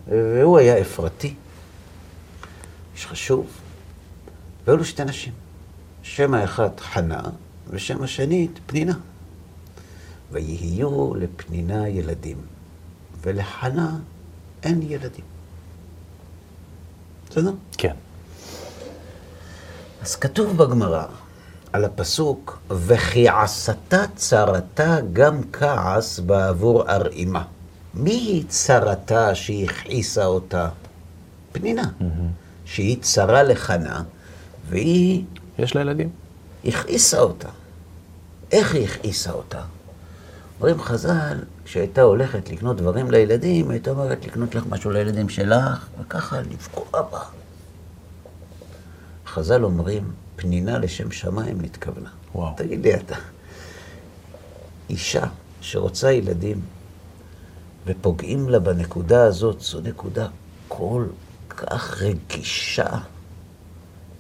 והוא 0.08 0.58
היה 0.58 0.82
אפרתי, 0.82 1.36
איש 2.96 3.06
חשוב, 3.06 3.48
והיו 4.66 4.78
לו 4.78 4.86
שתי 4.86 5.04
נשים. 5.06 5.34
שם 6.04 6.34
האחת 6.34 6.80
חנה, 6.80 7.22
ושם 7.70 8.04
השנית 8.04 8.60
פנינה. 8.66 8.94
ויהיו 10.32 11.16
לפנינה 11.16 11.90
ילדים, 11.90 12.38
ולחנה 13.22 13.98
אין 14.64 14.82
ילדים. 14.82 15.26
בסדר? 17.30 17.54
כן. 17.78 17.96
אז 20.02 20.16
כתוב 20.16 20.58
בגמרא 20.58 21.06
על 21.74 21.86
הפסוק, 21.86 22.60
וכי 22.70 23.30
עשתה 23.30 24.04
צרתה 24.16 24.98
גם 25.14 25.42
כעס 25.54 26.20
בעבור 26.20 26.90
ארעימה. 26.90 27.44
מי 27.94 28.12
היא 28.12 28.44
צרתה 28.48 29.36
שהכעיסה 29.36 30.26
אותה? 30.26 30.70
פנינה. 31.52 31.90
שהיא 32.66 32.98
צרה 33.02 33.44
לחנה, 33.44 34.04
והיא 34.70 35.24
יש 35.60 35.76
לה 35.76 35.82
ילדים? 35.82 36.10
הכעיסה 36.66 37.20
אותה. 37.20 37.50
איך 38.52 38.74
היא 38.74 38.84
הכעיסה 38.84 39.32
אותה? 39.32 39.62
אומרים 40.60 40.82
חז"ל, 40.82 41.38
כשהייתה 41.66 42.02
הולכת 42.02 42.50
לקנות 42.50 42.78
דברים 42.78 43.12
לילדים, 43.12 43.70
הייתה 43.70 43.92
אומרת 43.92 44.26
לקנות 44.26 44.56
לך 44.56 44.64
משהו 44.70 44.92
לילדים 44.92 45.30
שלך, 45.30 45.88
וככה 46.00 46.42
לפגוע 46.42 47.02
בה. 47.12 47.20
חז"ל 49.28 49.64
אומרים, 49.64 50.12
פנינה 50.36 50.80
לשם 50.80 51.12
שמיים 51.12 51.62
נתכוונה. 51.62 52.10
וואו. 52.36 52.54
תגיד 52.58 52.84
לי 52.84 52.96
אתה, 52.96 53.16
אישה 54.90 55.24
שרוצה 55.62 56.12
ילדים 56.12 56.62
ופוגעים 57.86 58.50
לה 58.50 58.60
בנקודה 58.60 59.24
הזאת, 59.24 59.62
זו 59.62 59.82
נקודה 59.82 60.28
כל 60.68 61.06
כך 61.50 62.02
רגישה. 62.02 62.90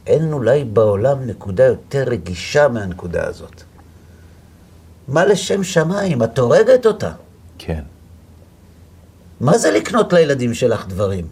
אין 0.08 0.34
אולי 0.34 0.63
בעולם 0.63 1.27
נקודה 1.27 1.65
יותר 1.65 2.03
רגישה 2.03 2.68
מהנקודה 2.68 3.27
הזאת. 3.27 3.63
מה 5.08 5.25
לשם 5.25 5.63
שמיים? 5.63 6.24
את 6.24 6.39
הורגת 6.39 6.86
אותה. 6.86 7.12
כן. 7.58 7.84
מה 9.41 9.58
זה 9.58 9.72
לקנות 9.72 10.13
לילדים 10.13 10.53
שלך 10.53 10.88
דברים? 10.88 11.27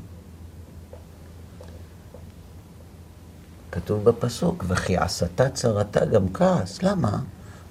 כתוב 3.79 4.03
בפסוק, 4.03 4.63
וכי 4.67 4.97
עשתה 4.97 5.49
צרתה 5.49 6.05
גם 6.05 6.33
כעס. 6.33 6.83
למה? 6.83 7.19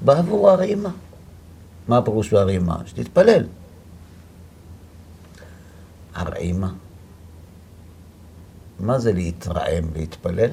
בעבור 0.00 0.50
הרימה. 0.50 0.91
מה 1.88 1.99
הפירוש 1.99 2.33
בהרימה? 2.33 2.77
שתתפלל. 2.87 3.47
הרעימה. 6.15 6.73
מה 8.81 8.99
זה 8.99 9.12
להתרעם, 9.12 9.85
להתפלל? 9.95 10.50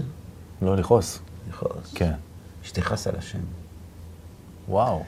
לא 0.62 0.78
לכעוס. 0.78 1.20
לכעוס. 1.50 1.94
כן. 1.96 2.14
שתכעס 2.64 3.08
על 3.08 3.16
השם. 3.16 3.40
וואו. 4.68 5.04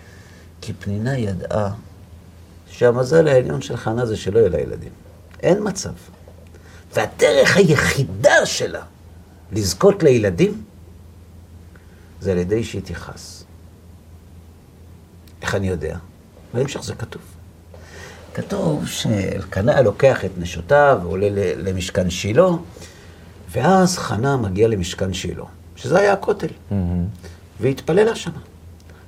כי 0.62 0.74
פנינה 0.74 1.18
ידעה 1.18 1.74
שהמזל 2.68 3.28
העליון 3.28 3.62
של 3.62 3.78
חנה 3.78 4.06
זה 4.06 4.18
שלא 4.18 4.40
יהיו 4.40 4.50
לה 4.50 4.60
ילדים. 4.60 4.92
אין 5.44 5.58
מצב. 5.64 5.94
והדרך 6.94 7.58
היחידה 7.58 8.46
שלה 8.46 8.84
לזכות 9.52 10.04
לילדים 10.04 10.64
זה 12.22 12.32
על 12.32 12.38
ידי 12.38 12.64
שהיא 12.64 12.82
תכעס. 12.86 13.44
איך 15.42 15.56
אני 15.56 15.68
יודע? 15.68 15.98
בהמשך 16.54 16.84
זה 16.84 16.96
כתוב. 16.96 17.22
כתוב 18.34 18.88
שאלקנה 18.88 19.82
לוקח 19.82 20.26
את 20.26 20.32
נשותיו 20.38 21.00
ועולה 21.04 21.28
למשכן 21.56 22.10
שילה, 22.10 22.48
ואז 23.52 23.98
חנה 23.98 24.38
מגיעה 24.38 24.70
למשכן 24.70 25.14
שילה, 25.14 25.44
שזה 25.76 26.00
היה 26.00 26.14
הכותל, 26.14 26.48
והתפללה 27.60 28.16
שם. 28.16 28.32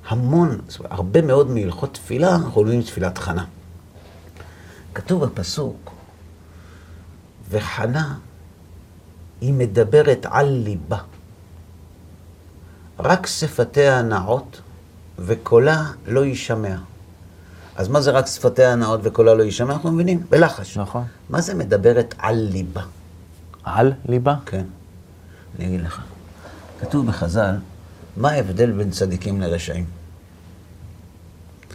המון, 0.08 0.60
זאת 0.68 0.78
אומרת, 0.78 0.92
הרבה 0.92 1.22
מאוד 1.22 1.50
מהלכות 1.50 1.94
תפילה, 1.94 2.34
אנחנו 2.34 2.64
לומדים 2.64 2.82
תפילת 2.82 3.18
חנה. 3.18 3.44
כתוב 4.94 5.24
בפסוק, 5.24 5.90
וחנה, 7.50 8.14
היא 9.40 9.52
מדברת 9.54 10.26
על 10.30 10.48
ליבה. 10.48 10.98
רק 12.98 13.26
שפתיה 13.26 14.02
נעות 14.02 14.60
וקולה 15.18 15.84
לא 16.06 16.24
יישמע. 16.24 16.76
אז 17.76 17.88
מה 17.88 18.00
זה 18.00 18.10
רק 18.10 18.26
שפתיה 18.26 18.74
נעות 18.74 19.00
וקולה 19.02 19.34
לא 19.34 19.42
יישמע? 19.42 19.72
אנחנו 19.72 19.92
מבינים, 19.92 20.22
בלחש. 20.30 20.78
נכון. 20.78 21.04
מה 21.30 21.40
זה 21.40 21.54
מדברת 21.54 22.14
על 22.18 22.36
ליבה? 22.36 22.82
על 23.64 23.92
ליבה? 24.08 24.36
כן. 24.46 24.64
אני 25.58 25.66
אגיד 25.66 25.80
לך. 25.80 26.02
כתוב 26.80 27.06
בחז"ל, 27.06 27.54
מה 28.16 28.30
ההבדל 28.30 28.72
בין 28.72 28.90
צדיקים 28.90 29.40
לרשעים? 29.40 29.84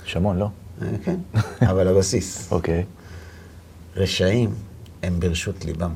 יש 0.05 0.15
המון, 0.17 0.37
לא? 0.37 0.49
אה, 0.81 0.87
כן, 1.03 1.19
אבל 1.61 1.87
הבסיס. 1.87 2.47
אוקיי. 2.51 2.85
רשעים 3.95 4.55
הם 5.03 5.19
ברשות 5.19 5.65
ליבם. 5.65 5.93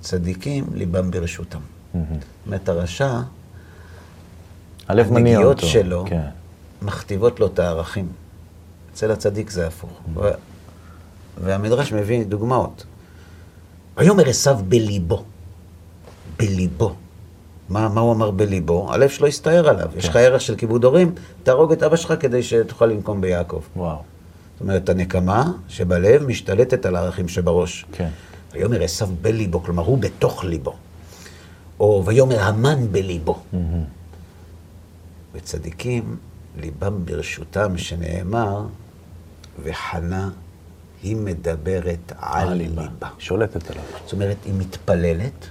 צדיקים, 0.00 0.64
ליבם 0.74 1.10
ברשותם. 1.10 1.60
זאת 1.92 2.00
אומרת, 2.46 2.68
הרשע. 2.68 3.20
הנגיעות 4.88 5.60
שלו 5.60 6.04
כן. 6.08 6.20
מכתיבות 6.82 7.40
לו 7.40 7.46
את 7.46 7.58
הערכים. 7.58 8.08
אצל 8.92 9.10
הצדיק 9.10 9.50
זה 9.50 9.66
הפוך. 9.66 10.00
והמדרש 11.38 11.92
מביא 11.92 12.24
דוגמאות. 12.24 12.84
ויאמר 13.96 14.28
עשיו 14.28 14.58
בליבו. 14.68 15.24
בליבו. 16.38 16.94
מה, 17.68 17.88
מה 17.88 18.00
הוא 18.00 18.12
אמר 18.12 18.30
בליבו? 18.30 18.92
הלב 18.92 19.08
שלו 19.08 19.26
הסתער 19.26 19.68
עליו. 19.68 19.88
יש 19.96 20.08
לך 20.08 20.16
ערך 20.16 20.40
של 20.40 20.56
כיבוד 20.56 20.84
הורים, 20.84 21.14
תהרוג 21.42 21.72
את 21.72 21.82
אבא 21.82 21.96
שלך 21.96 22.14
כדי 22.20 22.42
שתוכל 22.42 22.86
לנקום 22.86 23.20
ביעקב. 23.20 23.62
וואו. 23.76 23.96
זאת 23.96 24.60
אומרת, 24.60 24.88
הנקמה 24.88 25.52
שבלב 25.68 26.26
משתלטת 26.26 26.86
על 26.86 26.96
הערכים 26.96 27.28
שבראש. 27.28 27.84
כן. 27.92 28.08
ויאמר 28.52 28.82
עשיו 28.82 29.08
בליבו, 29.22 29.62
כלומר 29.62 29.82
הוא 29.82 29.98
בתוך 29.98 30.44
ליבו. 30.44 30.74
או 31.80 32.02
ויאמר 32.06 32.40
המן 32.40 32.92
בליבו. 32.92 33.42
וצדיקים, 35.32 36.16
ליבם 36.56 37.04
ברשותם, 37.04 37.78
שנאמר, 37.78 38.66
וחנה 39.62 40.30
היא 41.02 41.16
מדברת 41.16 42.12
על 42.16 42.54
ליבה. 42.54 43.08
שולטת 43.18 43.70
עליו. 43.70 43.84
זאת 44.04 44.12
אומרת, 44.12 44.36
היא 44.44 44.54
מתפללת, 44.58 45.46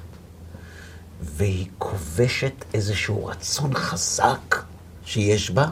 והיא 1.22 1.68
כובשת 1.78 2.66
איזשהו 2.74 3.26
רצון 3.26 3.74
חזק 3.74 4.64
שיש 5.06 5.52
בה, 5.52 5.70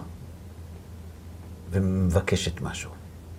ומבקשת 1.72 2.62
משהו. 2.62 2.91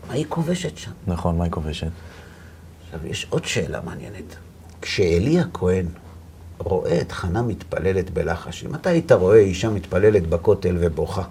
מה 0.08 0.14
היא 0.14 0.26
כובשת 0.28 0.78
שם? 0.78 0.90
נכון, 1.06 1.38
מה 1.38 1.44
היא 1.44 1.52
כובשת? 1.52 1.90
עכשיו, 2.92 3.06
יש 3.06 3.26
עוד 3.30 3.44
שאלה 3.44 3.80
מעניינת. 3.80 4.36
כשאלי 4.82 5.40
הכהן 5.40 5.86
רואה 6.58 7.00
את 7.00 7.12
חנה 7.12 7.42
מתפללת 7.42 8.10
בלחש, 8.10 8.64
אם 8.64 8.74
אתה 8.74 8.90
היית 8.90 9.12
רואה 9.12 9.38
אישה 9.38 9.70
מתפללת 9.70 10.26
בכותל 10.26 10.76
ובוכה, 10.80 11.22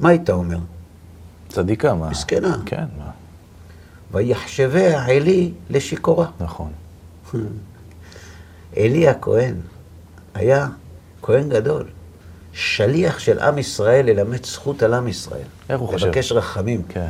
מה 0.00 0.08
היית 0.08 0.30
אומר? 0.30 0.58
צדיקה, 1.48 1.94
מה? 1.94 2.10
מסכנה. 2.10 2.58
כן, 2.66 2.84
מה? 2.98 3.10
ויחשביה 4.12 5.04
עלי 5.04 5.52
לשיכורה. 5.70 6.30
נכון. 6.40 6.72
אלי 8.76 9.08
הכהן 9.08 9.54
היה 10.34 10.68
כהן 11.22 11.48
גדול, 11.48 11.84
שליח 12.52 13.18
של 13.18 13.38
עם 13.38 13.58
ישראל 13.58 14.06
ללמד 14.06 14.44
זכות 14.46 14.82
על 14.82 14.94
עם 14.94 15.08
ישראל. 15.08 15.46
איך 15.68 15.80
הוא 15.80 15.88
חושב? 15.88 16.06
לבקש 16.06 16.32
רחמים. 16.32 16.82
כן. 16.88 17.08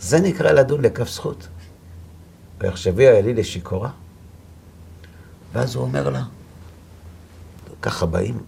זה 0.00 0.20
נקרא 0.20 0.52
לדון 0.52 0.82
לכף 0.82 1.08
זכות. 1.08 1.48
ויחשביה 2.62 3.18
אלי 3.18 3.34
לשיכורה. 3.34 3.90
ואז 5.52 5.74
הוא 5.74 5.84
אומר 5.84 6.08
לה, 6.08 6.22
ככה 7.82 8.06
באים, 8.06 8.38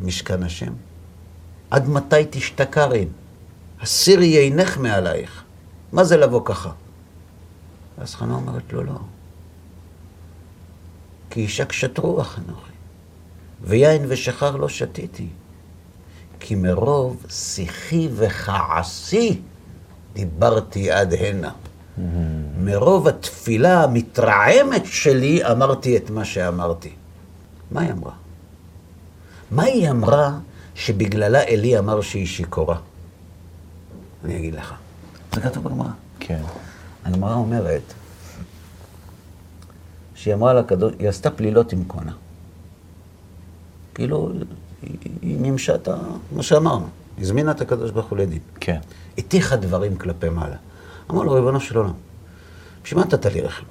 משכן 0.00 0.42
השם, 0.42 0.72
עד 1.70 1.88
מתי 1.88 2.16
תשתכרין? 2.30 3.08
הסירי 3.80 4.26
עינך 4.26 4.78
מעלייך. 4.78 5.42
מה 5.92 6.04
זה 6.04 6.16
לבוא 6.16 6.40
ככה? 6.44 6.70
ואז 7.98 8.14
חנה 8.14 8.34
אומרת 8.34 8.72
לו, 8.72 8.84
לא. 8.84 8.98
כי 11.30 11.40
אישה 11.40 11.64
קשת 11.64 11.98
רוח 11.98 12.38
אנוכי, 12.38 12.72
ויין 13.62 14.04
ושחר 14.08 14.56
לא 14.56 14.68
שתיתי. 14.68 15.28
כי 16.40 16.54
מרוב 16.54 17.26
שיחי 17.28 18.08
וכעסי 18.14 19.40
דיברתי 20.12 20.90
עד 20.90 21.14
הנה. 21.14 21.52
מרוב 22.64 23.08
התפילה 23.08 23.84
המתרעמת 23.84 24.82
שלי 24.84 25.44
אמרתי 25.44 25.96
את 25.96 26.10
מה 26.10 26.24
שאמרתי. 26.24 26.92
מה 27.70 27.80
היא 27.80 27.92
אמרה? 27.92 28.12
מה 29.50 29.62
היא 29.62 29.90
אמרה 29.90 30.38
שבגללה 30.74 31.42
אלי 31.42 31.78
אמר 31.78 32.00
שהיא 32.00 32.26
שיכורה? 32.26 32.76
אני 34.24 34.36
אגיד 34.36 34.54
לך. 34.54 34.74
זה 35.32 35.40
כתוב 35.40 35.64
בגמרא. 35.64 35.88
כן. 36.20 36.42
הגמרא 37.04 37.34
אומרת 37.34 37.82
שהיא 40.14 40.34
אמרה 40.34 40.54
לקדוש, 40.54 40.92
היא 40.98 41.08
עשתה 41.08 41.30
פלילות 41.30 41.72
עם 41.72 41.84
קונה. 41.84 42.12
כאילו, 43.94 44.32
היא, 44.82 44.96
היא 45.22 45.38
מימשה 45.38 45.74
את 45.74 45.88
מה 46.32 46.42
שאמרנו. 46.42 46.86
הזמינה 47.18 47.50
את 47.50 47.60
הקדוש 47.60 47.90
ברוך 47.90 48.06
הוא 48.06 48.18
לדין. 48.18 48.38
כן. 48.60 48.78
הטיחה 49.18 49.56
דברים 49.56 49.96
כלפי 49.96 50.28
מעלה. 50.28 50.56
אמר 51.10 51.22
לו, 51.22 51.32
ריבונו 51.32 51.60
של 51.60 51.76
עולם, 51.76 51.92
בשביל 52.84 53.00
מה 53.00 53.06
נתת 53.06 53.26
לי 53.26 53.40
רחם? 53.40 53.64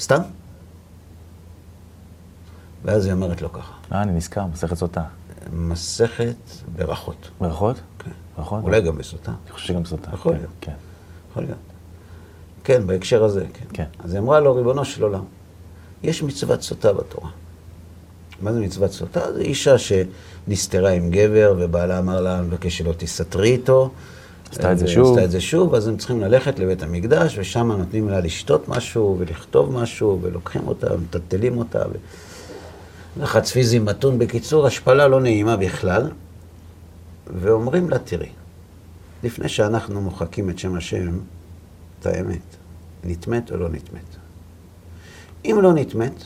סתם? 0.00 0.20
ואז 2.84 3.04
היא 3.04 3.12
אומרת 3.12 3.42
לו 3.42 3.52
ככה, 3.52 3.72
אה, 3.92 4.02
אני 4.02 4.12
נזכר, 4.12 4.46
מסכת 4.46 4.76
סוטה. 4.76 5.02
מסכת 5.52 6.36
ברכות. 6.76 7.30
ברכות? 7.40 7.76
כן. 7.98 8.10
ברכות? 8.36 8.64
אולי 8.64 8.80
גם 8.80 8.98
בסוטה. 8.98 9.30
אני 9.30 9.52
חושב 9.52 9.66
שגם 9.66 9.84
סוטה. 9.84 10.10
יכול 10.14 10.32
כן, 10.32 10.38
להיות. 10.38 10.52
כן. 10.60 10.72
יכול 11.30 11.42
להיות. 11.42 11.58
כן, 12.64 12.86
בהקשר 12.86 13.24
הזה, 13.24 13.46
כן. 13.54 13.64
כן. 13.72 13.84
אז 13.98 14.12
היא 14.12 14.20
אמרה 14.20 14.40
לו, 14.40 14.54
ריבונו 14.54 14.84
של 14.84 15.02
עולם, 15.02 15.24
יש 16.02 16.22
מצוות 16.22 16.62
סוטה 16.62 16.92
בתורה. 16.92 17.30
מה 18.42 18.52
זה 18.52 18.60
מצוות 18.60 18.92
סוטה? 18.92 19.32
זו 19.32 19.38
אישה 19.38 19.74
שנסתרה 19.78 20.90
עם 20.90 21.10
גבר, 21.10 21.54
ובעלה 21.58 21.98
אמר 21.98 22.20
לה, 22.20 22.38
אני 22.38 22.46
מבקש 22.46 22.78
שלא 22.78 22.92
תסתרי 22.96 23.50
איתו. 23.50 23.90
עשתה 24.50 24.72
את 24.72 24.78
זה 24.78 24.84
והיא 24.84 24.94
שוב. 24.94 25.10
עשתה 25.10 25.24
את 25.24 25.30
זה 25.30 25.40
שוב, 25.40 25.74
אז 25.74 25.88
הם 25.88 25.96
צריכים 25.96 26.20
ללכת 26.20 26.58
לבית 26.58 26.82
המקדש, 26.82 27.38
ושם 27.38 27.72
נותנים 27.72 28.08
לה 28.08 28.20
לשתות 28.20 28.68
משהו, 28.68 29.16
ולכתוב 29.18 29.72
משהו, 29.72 30.18
ולוקחים 30.22 30.68
אותה, 30.68 30.94
ומטלטלים 30.94 31.58
אותה. 31.58 31.78
ו... 31.78 31.92
לחץ 33.16 33.50
פיזי 33.50 33.78
מתון. 33.78 34.18
בקיצור, 34.18 34.66
השפלה 34.66 35.08
לא 35.08 35.20
נעימה 35.20 35.56
בכלל. 35.56 36.10
ואומרים 37.26 37.90
לה, 37.90 37.98
תראי, 37.98 38.28
לפני 39.22 39.48
שאנחנו 39.48 40.00
מוחקים 40.00 40.50
את 40.50 40.58
שם 40.58 40.76
השם, 40.76 41.18
את 42.00 42.06
האמת, 42.06 42.56
נטמאת 43.04 43.52
או 43.52 43.56
לא 43.56 43.68
נטמאת? 43.68 44.16
אם 45.44 45.58
לא 45.62 45.72
נטמאת, 45.72 46.24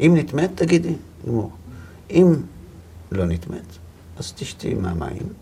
אם 0.00 0.14
נטמאת, 0.16 0.50
תגידי, 0.54 0.94
גמור. 1.26 1.50
אם 2.10 2.34
לא 3.12 3.24
נטמאת, 3.24 3.76
אז 4.18 4.32
תשתי 4.32 4.74
מהמים. 4.74 5.32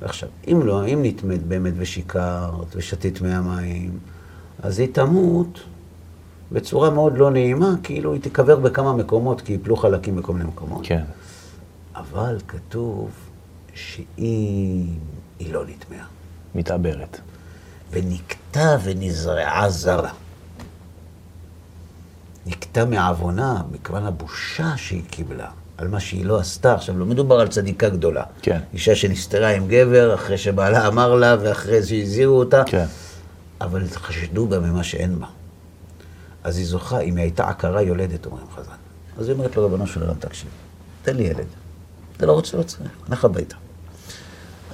ועכשיו, 0.00 0.28
אם 0.48 0.60
לא, 0.64 0.86
אם 0.86 0.98
נטמאת 1.02 1.46
באמת 1.46 1.72
ושיקרת 1.76 2.76
ושתית 2.76 3.20
מהמים, 3.20 3.98
אז 4.62 4.78
היא 4.78 4.88
תמות 4.92 5.60
בצורה 6.52 6.90
מאוד 6.90 7.18
לא 7.18 7.30
נעימה, 7.30 7.74
כאילו 7.82 8.12
היא 8.12 8.22
תיקבר 8.22 8.56
בכמה 8.56 8.92
מקומות, 8.92 9.40
כי 9.40 9.52
יפלו 9.52 9.76
חלקים 9.76 10.16
בכל 10.16 10.32
מיני 10.32 10.44
מקומות. 10.44 10.80
כן. 10.86 11.04
אבל 11.96 12.38
כתוב 12.48 13.10
שאם 13.74 14.86
היא 15.38 15.52
לא 15.52 15.64
נטמעה, 15.66 16.06
מתעברת. 16.54 17.20
ונקטע 17.90 18.76
ונזרעה 18.84 19.70
זרה. 19.70 20.12
נקטע 22.46 22.84
מעוונה, 22.84 23.62
מכיוון 23.72 24.06
הבושה 24.06 24.76
שהיא 24.76 25.02
קיבלה, 25.10 25.50
על 25.78 25.88
מה 25.88 26.00
שהיא 26.00 26.26
לא 26.26 26.38
עשתה. 26.38 26.74
עכשיו, 26.74 26.98
לא 26.98 27.06
מדובר 27.06 27.40
על 27.40 27.48
צדיקה 27.48 27.88
גדולה. 27.88 28.22
כן. 28.42 28.60
אישה 28.72 28.94
שנסתרה 28.94 29.48
עם 29.48 29.68
גבר, 29.68 30.14
אחרי 30.14 30.38
שבעלה 30.38 30.86
אמר 30.86 31.14
לה, 31.14 31.36
ואחרי 31.42 31.82
שהזהירו 31.82 32.38
אותה. 32.38 32.62
כן. 32.66 32.84
אבל 33.60 33.84
חשדו 33.86 34.46
בה 34.46 34.58
ממה 34.58 34.84
שאין 34.84 35.18
בה. 35.18 35.26
אז 36.44 36.58
היא 36.58 36.66
זוכה, 36.66 37.00
אם 37.00 37.16
היא 37.16 37.22
הייתה 37.22 37.48
עקרה 37.48 37.82
יולדת, 37.82 38.26
אומרים 38.26 38.46
חז"ל. 38.56 38.70
אז 39.18 39.28
היא 39.28 39.34
אומרת 39.34 39.56
לו, 39.56 39.62
ריבונו 39.64 39.86
של 39.86 40.02
עולם, 40.02 40.14
תקשיב, 40.14 40.50
תן 41.02 41.16
לי 41.16 41.22
ילד. 41.22 41.46
אתה 42.16 42.26
לא 42.26 42.32
רוצה, 42.32 42.56
לא 42.56 42.62
צריך, 42.62 42.90
הלך 43.08 43.24
הביתה. 43.24 43.56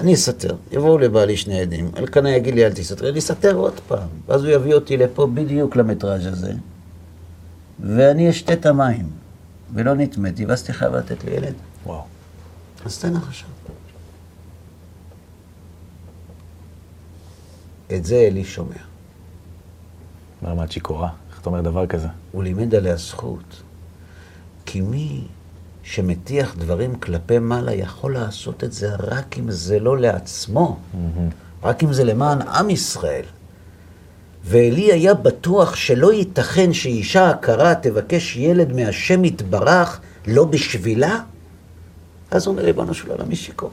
אני 0.00 0.14
אסתר, 0.14 0.54
יבואו 0.72 0.98
לבעלי 0.98 1.36
שני 1.36 1.60
עדים, 1.60 1.90
אלקנה 1.96 2.36
יגיד 2.36 2.54
לי, 2.54 2.66
אל 2.66 2.72
תסתתר, 2.72 3.08
אני 3.08 3.18
אסתר 3.18 3.54
עוד 3.54 3.80
פעם. 3.88 4.08
ואז 4.28 4.44
הוא 4.44 4.52
יביא 4.52 4.74
אותי 4.74 4.96
לפה 4.96 5.26
בדיוק 5.34 5.76
למטראז' 5.76 6.26
הזה, 6.26 6.52
ואני 7.80 8.30
אשתה 8.30 8.52
את 8.52 8.66
המים, 8.66 9.06
ולא 9.72 9.94
נטמאתי, 9.94 10.46
ואז 10.46 10.62
תהיה 10.62 10.74
חייב 10.79 10.94
לתת 10.94 11.24
לי 11.24 11.31
ילד. 11.31 11.55
וואו. 11.87 12.05
אז 12.85 12.98
תן 12.98 13.12
לך 13.12 13.29
עכשיו. 13.29 13.48
את 17.96 18.05
זה 18.05 18.16
אלי 18.16 18.44
שומע. 18.44 18.77
ברמת 20.42 20.72
שיכורה. 20.72 21.11
איך 21.31 21.40
אתה 21.40 21.48
אומר 21.50 21.61
דבר 21.61 21.87
כזה? 21.87 22.09
הוא 22.33 22.44
לימד 22.44 22.74
עליה 22.74 22.96
זכות. 22.96 23.62
כי 24.66 24.81
מי 24.81 25.27
שמטיח 25.83 26.55
דברים 26.59 26.94
כלפי 26.94 27.38
מעלה 27.38 27.74
יכול 27.74 28.14
לעשות 28.14 28.64
את 28.64 28.72
זה 28.72 28.94
רק 28.94 29.38
אם 29.38 29.50
זה 29.50 29.79
לא 29.79 29.98
לעצמו, 29.98 30.79
רק 31.62 31.85
אם 31.85 31.92
זה 31.92 32.05
למען 32.05 32.42
עם 32.42 32.70
ישראל. 32.70 33.24
ועלי 34.44 34.92
היה 34.92 35.14
בטוח 35.14 35.76
שלא 35.76 36.12
ייתכן 36.12 36.72
שאישה 36.72 37.30
עקרה 37.30 37.74
תבקש 37.74 38.37
ילד 38.37 38.72
מהשם 38.72 39.24
יתברך, 39.24 40.00
לא 40.26 40.44
בשבילה, 40.44 41.20
אז 42.30 42.46
הוא 42.46 42.52
אומר, 42.52 42.64
ריבונו 42.64 42.94
של 42.94 43.11
עולם, 43.11 43.28
היא 43.28 43.37
שיכורה. 43.37 43.72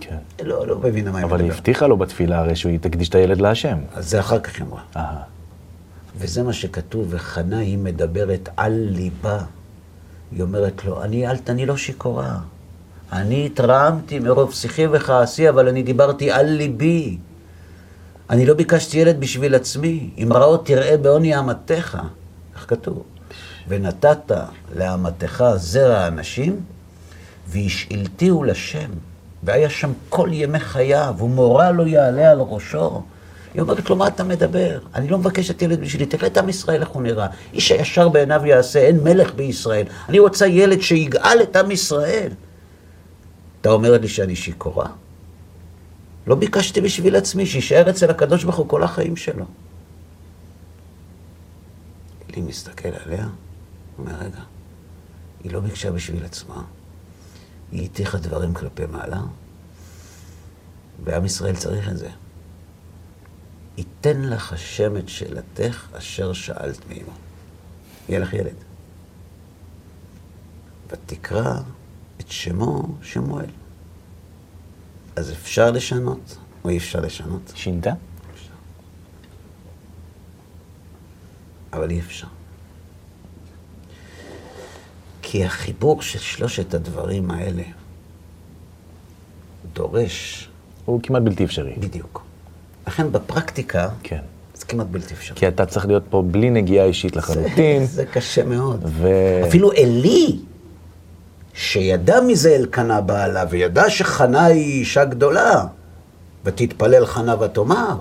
כן. 0.00 0.16
לא, 0.42 0.66
לא 0.66 0.78
מבינה 0.78 1.10
מה 1.10 1.18
היא 1.18 1.26
אבל 1.26 1.40
היא. 1.40 1.52
הבטיחה 1.52 1.86
לו 1.86 1.96
בתפילה 1.96 2.38
הרי 2.38 2.56
שהוא 2.56 2.72
תקדיש 2.80 3.08
את 3.08 3.14
הילד 3.14 3.40
להשם. 3.40 3.78
אז 3.94 4.10
זה 4.10 4.20
אחר 4.20 4.40
כך 4.40 4.56
היא 4.56 4.66
אמרה. 4.66 4.82
וזה 6.18 6.42
מה 6.42 6.52
שכתוב, 6.52 7.06
וחנה 7.10 7.58
היא 7.58 7.78
מדברת 7.78 8.48
על 8.56 8.72
ליבה. 8.72 9.38
היא 10.32 10.42
אומרת 10.42 10.84
לו, 10.84 11.02
אני, 11.02 11.28
אל, 11.30 11.36
אני 11.48 11.66
לא 11.66 11.76
שיכורה. 11.76 12.38
אני 13.12 13.46
התרעמתי 13.46 14.18
מרוב 14.18 14.54
שיחי 14.54 14.86
וכעסי, 14.86 15.48
אבל 15.48 15.68
אני 15.68 15.82
דיברתי 15.82 16.30
על 16.30 16.46
ליבי. 16.46 17.18
אני 18.30 18.46
לא 18.46 18.54
ביקשתי 18.54 18.98
ילד 18.98 19.20
בשביל 19.20 19.54
עצמי. 19.54 20.10
אם 20.18 20.32
רעות 20.32 20.66
תראה 20.66 20.96
בעוני 20.96 21.38
אמתך, 21.38 21.98
כך 22.56 22.68
כתוב. 22.68 23.02
ונתת 23.68 24.32
לאמתך 24.76 25.44
זרע 25.56 26.06
אנשים, 26.06 26.60
והשאלתיהו 27.48 28.44
לשם. 28.44 28.90
והיה 29.42 29.70
שם 29.70 29.92
כל 30.08 30.28
ימי 30.32 30.60
חייו, 30.60 31.14
ומורא 31.18 31.70
לא 31.70 31.82
יעלה 31.82 32.30
על 32.30 32.40
ראשו. 32.40 33.02
היא 33.54 33.62
אומרת 33.62 33.90
לו, 33.90 33.96
מה 33.96 34.08
אתה 34.08 34.24
מדבר? 34.24 34.78
אני 34.94 35.08
לא 35.08 35.18
מבקשת 35.18 35.62
ילד 35.62 35.80
בשבילי, 35.80 36.06
תראה 36.06 36.26
את 36.26 36.38
עם 36.38 36.48
ישראל 36.48 36.80
איך 36.80 36.88
הוא 36.88 37.02
נראה. 37.02 37.26
איש 37.52 37.72
הישר 37.72 38.08
בעיניו 38.08 38.46
יעשה, 38.46 38.78
אין 38.78 39.00
מלך 39.04 39.34
בישראל. 39.34 39.86
אני 40.08 40.18
רוצה 40.18 40.46
ילד 40.46 40.80
שיגאל 40.80 41.38
את 41.42 41.56
עם 41.56 41.70
ישראל. 41.70 42.30
אתה 43.60 43.70
אומר 43.70 43.98
לי 43.98 44.08
שאני 44.08 44.36
שיכורה? 44.36 44.86
לא 46.26 46.34
ביקשתי 46.34 46.80
בשביל 46.80 47.16
עצמי, 47.16 47.46
שיישאר 47.46 47.90
אצל 47.90 48.10
הקדוש 48.10 48.44
ברוך 48.44 48.56
הוא 48.56 48.68
כל 48.68 48.82
החיים 48.82 49.16
שלו. 49.16 49.44
לי 52.36 52.42
מסתכל 52.42 52.88
עליה, 52.88 53.28
אומר, 53.98 54.14
רגע, 54.14 54.40
היא 55.44 55.52
לא 55.52 55.60
ביקשה 55.60 55.90
בשביל 55.90 56.24
עצמה, 56.24 56.62
היא 57.72 57.84
הטיחה 57.84 58.18
דברים 58.18 58.54
כלפי 58.54 58.86
מעלה, 58.86 59.22
ועם 61.04 61.24
ישראל 61.24 61.56
צריך 61.56 61.88
את 61.88 61.98
זה. 61.98 62.08
ייתן 63.76 64.20
לך 64.20 64.52
השם 64.52 64.96
את 64.96 65.08
שאלתך 65.08 65.88
אשר 65.92 66.32
שאלת 66.32 66.78
מאמו. 66.88 67.12
יהיה 68.08 68.20
לך 68.20 68.32
ילד. 68.32 68.54
ותקרא 70.88 71.60
את 72.20 72.30
שמו 72.30 72.82
שמואל. 73.02 73.50
אז 75.16 75.32
אפשר 75.32 75.70
לשנות 75.70 76.36
או 76.64 76.70
אי 76.70 76.78
אפשר 76.78 77.00
לשנות? 77.00 77.52
שינתה? 77.54 77.90
אפשר. 78.34 78.52
אבל 81.72 81.90
אי 81.90 82.00
אפשר. 82.00 82.26
כי 85.22 85.44
החיבור 85.44 86.02
של 86.02 86.18
שלושת 86.18 86.74
הדברים 86.74 87.30
האלה 87.30 87.62
דורש 89.72 90.48
הוא 90.84 91.00
כמעט 91.02 91.22
בלתי 91.22 91.44
אפשרי. 91.44 91.74
בדיוק. 91.78 92.24
לכן 92.86 93.12
בפרקטיקה 93.12 93.88
כן. 94.02 94.20
זה 94.54 94.66
כמעט 94.66 94.86
בלתי 94.86 95.14
אפשרי. 95.14 95.38
כי 95.38 95.48
אתה 95.48 95.66
צריך 95.66 95.86
להיות 95.86 96.04
פה 96.10 96.22
בלי 96.30 96.50
נגיעה 96.50 96.86
אישית 96.86 97.16
לחלוטין. 97.16 97.86
זה 97.96 98.06
קשה 98.06 98.44
מאוד. 98.44 98.80
ו... 98.84 99.08
אפילו 99.48 99.72
עלי, 99.72 100.38
שידע 101.56 102.20
מזה 102.20 102.56
אלקנה 102.56 103.00
בעלה, 103.00 103.44
וידע 103.50 103.90
שחנה 103.90 104.44
היא 104.44 104.80
אישה 104.80 105.04
גדולה, 105.04 105.64
ותתפלל 106.44 107.06
חנה 107.06 107.42
ותאמר, 107.42 107.96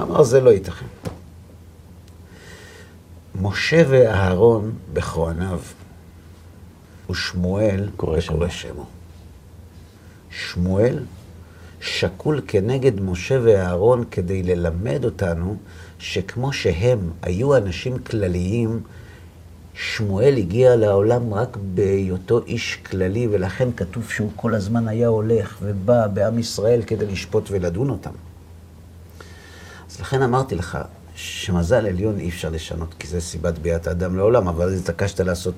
אמר 0.00 0.22
זה 0.22 0.40
לא 0.40 0.50
ייתכן. 0.50 0.86
משה 3.40 3.82
ואהרון 3.88 4.72
בכהניו, 4.92 5.60
ושמואל 7.10 7.88
קורא 7.96 8.20
שמו. 8.20 8.50
שמו. 8.50 8.86
שמואל 10.30 10.98
שקול 11.80 12.40
כנגד 12.48 13.00
משה 13.00 13.38
ואהרון 13.42 14.04
כדי 14.10 14.42
ללמד 14.42 15.04
אותנו 15.04 15.56
שכמו 15.98 16.52
שהם 16.52 17.10
היו 17.22 17.56
אנשים 17.56 17.98
כלליים, 17.98 18.80
שמואל 19.74 20.36
הגיע 20.36 20.76
לעולם 20.76 21.34
רק 21.34 21.56
בהיותו 21.74 22.40
איש 22.46 22.78
כללי, 22.86 23.28
ולכן 23.30 23.68
כתוב 23.76 24.10
שהוא 24.10 24.30
כל 24.36 24.54
הזמן 24.54 24.88
היה 24.88 25.08
הולך 25.08 25.56
ובא 25.62 26.06
בעם 26.06 26.38
ישראל 26.38 26.82
כדי 26.86 27.06
לשפוט 27.06 27.48
ולדון 27.50 27.90
אותם. 27.90 28.10
אז 29.90 30.00
לכן 30.00 30.22
אמרתי 30.22 30.54
לך 30.54 30.78
שמזל 31.14 31.86
עליון 31.86 32.18
אי 32.18 32.28
אפשר 32.28 32.50
לשנות, 32.50 32.94
כי 32.98 33.06
זה 33.06 33.20
סיבת 33.20 33.58
ביאת 33.58 33.86
האדם 33.86 34.16
לעולם, 34.16 34.48
אבל 34.48 34.66
אז 34.66 34.80
התעקשת 34.80 35.20
לעשות 35.20 35.54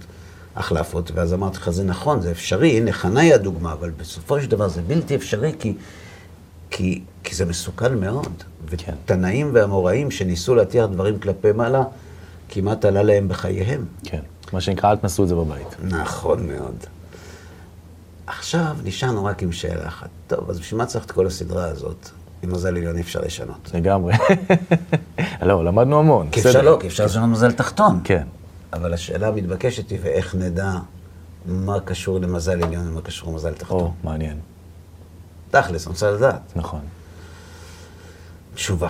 החלפות, 0.56 1.10
ואז 1.14 1.34
אמרתי 1.34 1.56
לך, 1.56 1.70
זה 1.70 1.84
נכון, 1.84 2.20
זה 2.20 2.30
אפשרי, 2.30 2.76
הנה 2.76 2.92
חנה 2.92 3.20
היא 3.20 3.34
הדוגמה, 3.34 3.72
אבל 3.72 3.90
בסופו 3.90 4.40
של 4.40 4.50
דבר 4.50 4.68
זה 4.68 4.82
בלתי 4.82 5.16
אפשרי, 5.16 5.52
כי, 5.58 5.74
כי, 6.70 7.02
כי 7.24 7.34
זה 7.34 7.44
מסוכן 7.44 7.98
מאוד. 7.98 8.42
כן. 8.76 8.92
ותנאים 9.04 9.50
והאמוראים 9.54 10.10
שניסו 10.10 10.54
להטיח 10.54 10.86
דברים 10.86 11.18
כלפי 11.18 11.52
מעלה, 11.52 11.82
כמעט 12.48 12.84
עלה 12.84 13.02
להם 13.02 13.28
בחייהם. 13.28 13.84
כן. 14.04 14.20
מה 14.52 14.60
שנקרא, 14.60 14.90
אל 14.90 14.96
תנסו 14.96 15.22
את 15.22 15.28
זה 15.28 15.34
בבית. 15.34 15.76
נכון 15.82 16.46
מאוד. 16.46 16.76
עכשיו 18.26 18.76
נשארנו 18.84 19.24
רק 19.24 19.42
עם 19.42 19.52
שאלה 19.52 19.88
אחת. 19.88 20.08
טוב, 20.26 20.50
אז 20.50 20.58
בשביל 20.58 20.78
מה 20.78 20.86
צריך 20.86 21.04
את 21.04 21.10
כל 21.10 21.26
הסדרה 21.26 21.64
הזאת? 21.64 22.08
עם 22.42 22.52
מזל 22.52 22.68
עליון 22.68 22.96
אי 22.96 23.00
אפשר 23.00 23.20
לשנות. 23.20 23.70
לגמרי. 23.74 24.14
לא, 25.42 25.64
למדנו 25.64 25.98
המון. 25.98 26.28
כי 26.32 26.40
אפשר. 26.40 26.62
לא, 26.62 26.78
כי 26.80 26.86
אפשר 26.86 27.04
לשנות 27.04 27.28
מזל 27.28 27.52
תחתון. 27.52 28.00
כן. 28.04 28.26
אבל 28.72 28.94
השאלה 28.94 29.28
המתבקשת 29.28 29.90
היא, 29.90 29.98
ואיך 30.02 30.34
נדע 30.34 30.72
מה 31.46 31.80
קשור 31.80 32.18
למזל 32.20 32.62
עליון 32.62 32.88
ומה 32.88 33.00
קשור 33.00 33.30
למזל 33.32 33.52
תחתון? 33.52 33.80
או, 33.80 33.92
מעניין. 34.04 34.38
תכלס, 35.50 35.86
אני 35.86 35.92
רוצה 35.92 36.10
לדעת. 36.10 36.40
נכון. 36.56 36.80
תשובה. 38.54 38.88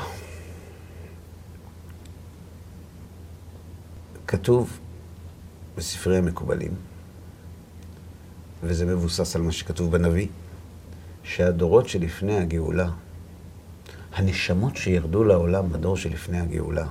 כתוב 4.26 4.78
בספרי 5.76 6.18
המקובלים, 6.18 6.74
וזה 8.62 8.86
מבוסס 8.86 9.36
על 9.36 9.42
מה 9.42 9.52
שכתוב 9.52 9.92
בנביא, 9.92 10.28
שהדורות 11.22 11.88
שלפני 11.88 12.36
הגאולה, 12.38 12.90
הנשמות 14.12 14.76
שירדו 14.76 15.24
לעולם 15.24 15.72
בדור 15.72 15.96
שלפני 15.96 16.40
הגאולה, 16.40 16.86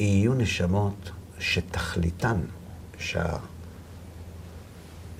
יהיו 0.00 0.34
נשמות 0.34 1.10
שתכליתן, 1.38 2.40
שה... 2.98 3.36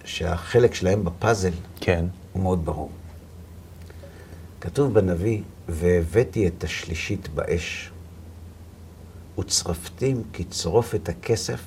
שהחלק 0.05 0.75
שלהם 0.75 1.05
בפאזל 1.05 1.53
כן. 1.81 2.05
הוא 2.33 2.43
מאוד 2.43 2.65
ברור. 2.65 2.91
כתוב 4.61 4.95
בנביא, 4.95 5.43
והבאתי 5.69 6.49
את 6.49 6.65
השלישית 6.65 7.29
באש, 7.29 7.91
וצרפתים 9.39 10.23
כצרוף 10.33 10.95
את 10.95 11.09
הכסף, 11.09 11.61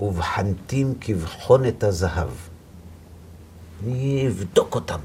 ובחנתים 0.00 0.94
כבחון 1.00 1.68
את 1.68 1.84
הזהב. 1.84 2.30
אני 3.84 4.28
אבדוק 4.28 4.74
אותם. 4.74 4.98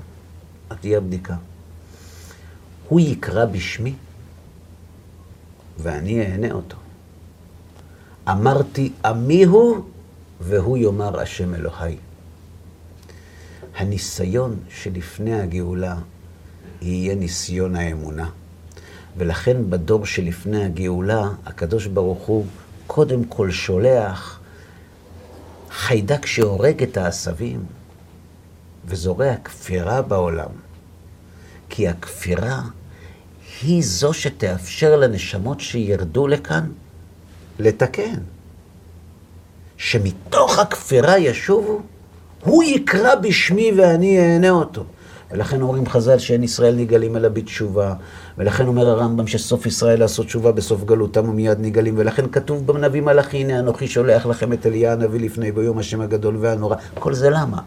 תהיה 0.82 0.97
הבדיקה? 0.97 1.36
הוא 2.89 2.99
יקרא 2.99 3.45
בשמי, 3.45 3.93
ואני 5.77 6.21
אענה 6.21 6.51
אותו. 6.51 6.77
אמרתי, 8.29 8.91
עמי 9.06 9.43
הוא, 9.43 9.84
והוא 10.41 10.77
יאמר 10.77 11.19
השם 11.19 11.56
אלוהי. 11.56 11.97
הניסיון 13.75 14.60
שלפני 14.69 15.41
הגאולה 15.41 15.95
יהיה 16.82 17.15
ניסיון 17.15 17.75
האמונה. 17.75 18.29
ולכן 19.17 19.69
בדור 19.69 20.06
שלפני 20.06 20.65
הגאולה, 20.65 21.30
הקדוש 21.45 21.86
ברוך 21.86 22.26
הוא 22.26 22.45
קודם 22.88 23.23
כל 23.23 23.52
שולח 23.52 24.39
חיידק 25.71 26.26
שהורג 26.26 26.84
את 26.84 26.97
העשבים 26.97 27.65
וזורע 28.86 29.36
כפירה 29.36 30.02
בעולם. 30.02 30.49
כי 31.69 31.88
הכפירה 31.88 32.62
היא 33.62 33.84
זו 33.84 34.13
שתאפשר 34.13 34.95
לנשמות 34.95 35.60
שירדו 35.60 36.28
לכאן 36.28 36.69
לתקן. 37.60 38.19
שמתוך 39.78 40.60
הכפירה 40.60 41.19
ישובו, 41.19 41.82
הוא 42.39 42.63
יקרא 42.63 43.15
בשמי 43.15 43.71
ואני 43.78 44.19
אענה 44.19 44.49
אותו. 44.49 44.86
ולכן 45.33 45.61
אומרים 45.61 45.87
חז"ל 45.87 46.17
שאין 46.17 46.43
ישראל 46.43 46.75
נגאלים 46.75 47.17
אלא 47.17 47.29
בתשובה, 47.29 47.93
ולכן 48.37 48.67
אומר 48.67 48.89
הרמב"ם 48.89 49.27
שסוף 49.27 49.65
ישראל 49.65 49.99
לעשות 49.99 50.25
תשובה 50.25 50.51
בסוף 50.51 50.83
גלותם 50.83 51.29
ומיד 51.29 51.57
נגאלים, 51.59 51.93
ולכן 51.97 52.25
כתוב 52.31 52.67
בנביא 52.67 53.01
מלאכי, 53.01 53.37
הנה 53.37 53.59
אנוכי 53.59 53.87
שולח 53.87 54.25
לכם 54.25 54.53
את 54.53 54.65
אליה 54.65 54.93
הנביא 54.93 55.19
לפני 55.19 55.51
ביום 55.51 55.77
השם 55.77 56.01
הגדול 56.01 56.37
והנורא. 56.39 56.75
כל 56.93 57.13
זה 57.13 57.29
למה? 57.29 57.57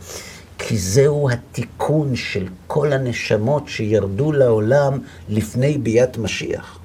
כי 0.58 0.78
זהו 0.78 1.30
התיקון 1.30 2.16
של 2.16 2.46
כל 2.66 2.92
הנשמות 2.92 3.68
שירדו 3.68 4.32
לעולם 4.32 4.98
לפני 5.28 5.78
ביאת 5.78 6.18
משיח. 6.18 6.78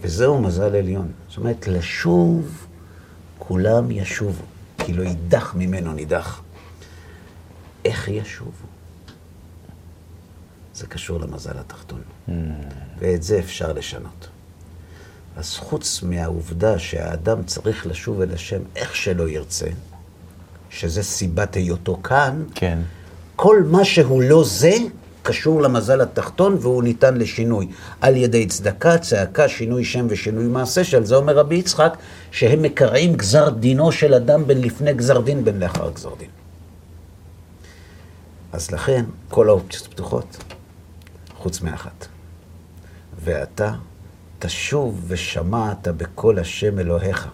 וזהו 0.00 0.40
מזל 0.40 0.76
עליון. 0.76 1.08
זאת 1.28 1.38
אומרת, 1.38 1.68
לשוב, 1.68 2.66
כולם 3.38 3.90
ישובו, 3.90 4.44
כי 4.78 4.92
לא 4.92 5.02
יידח 5.02 5.54
ממנו 5.54 5.92
נידח. 5.92 6.42
איך 7.84 8.08
ישובו? 8.08 8.73
זה 10.74 10.86
קשור 10.86 11.20
למזל 11.20 11.58
התחתון. 11.58 12.00
Mm. 12.28 12.32
ואת 12.98 13.22
זה 13.22 13.38
אפשר 13.38 13.72
לשנות. 13.72 14.28
אז 15.36 15.56
חוץ 15.56 16.02
מהעובדה 16.02 16.78
שהאדם 16.78 17.44
צריך 17.44 17.86
לשוב 17.86 18.20
אל 18.20 18.34
השם 18.34 18.60
איך 18.76 18.96
שלא 18.96 19.28
ירצה, 19.28 19.66
שזה 20.70 21.02
סיבת 21.02 21.54
היותו 21.54 22.00
כאן, 22.02 22.44
כן. 22.54 22.78
כל 23.36 23.62
מה 23.66 23.84
שהוא 23.84 24.22
לא 24.22 24.44
זה, 24.44 24.72
קשור 25.22 25.62
למזל 25.62 26.00
התחתון 26.00 26.56
והוא 26.60 26.82
ניתן 26.82 27.16
לשינוי. 27.16 27.68
על 28.00 28.16
ידי 28.16 28.46
צדקה, 28.46 28.98
צעקה, 28.98 29.48
שינוי 29.48 29.84
שם 29.84 30.06
ושינוי 30.08 30.44
מעשה, 30.44 30.84
שעל 30.84 31.04
זה 31.04 31.16
אומר 31.16 31.36
רבי 31.36 31.54
יצחק, 31.54 31.96
שהם 32.30 32.62
מקרעים 32.62 33.14
גזר 33.16 33.48
דינו 33.48 33.92
של 33.92 34.14
אדם 34.14 34.46
בין 34.46 34.60
לפני 34.60 34.94
גזר 34.94 35.20
דין 35.20 35.44
בין 35.44 35.58
לאחר 35.58 35.90
גזר 35.90 36.14
דין. 36.18 36.28
אז 38.52 38.70
לכן, 38.70 39.04
כל 39.28 39.48
האופציות 39.48 39.86
פתוחות, 39.86 40.53
חוץ 41.44 41.60
מאחת. 41.60 42.06
ואתה 43.24 43.74
תשוב 44.38 45.04
ושמעת 45.08 45.88
בקול 45.88 46.38
השם 46.38 46.78
אלוהיך. 46.78 47.28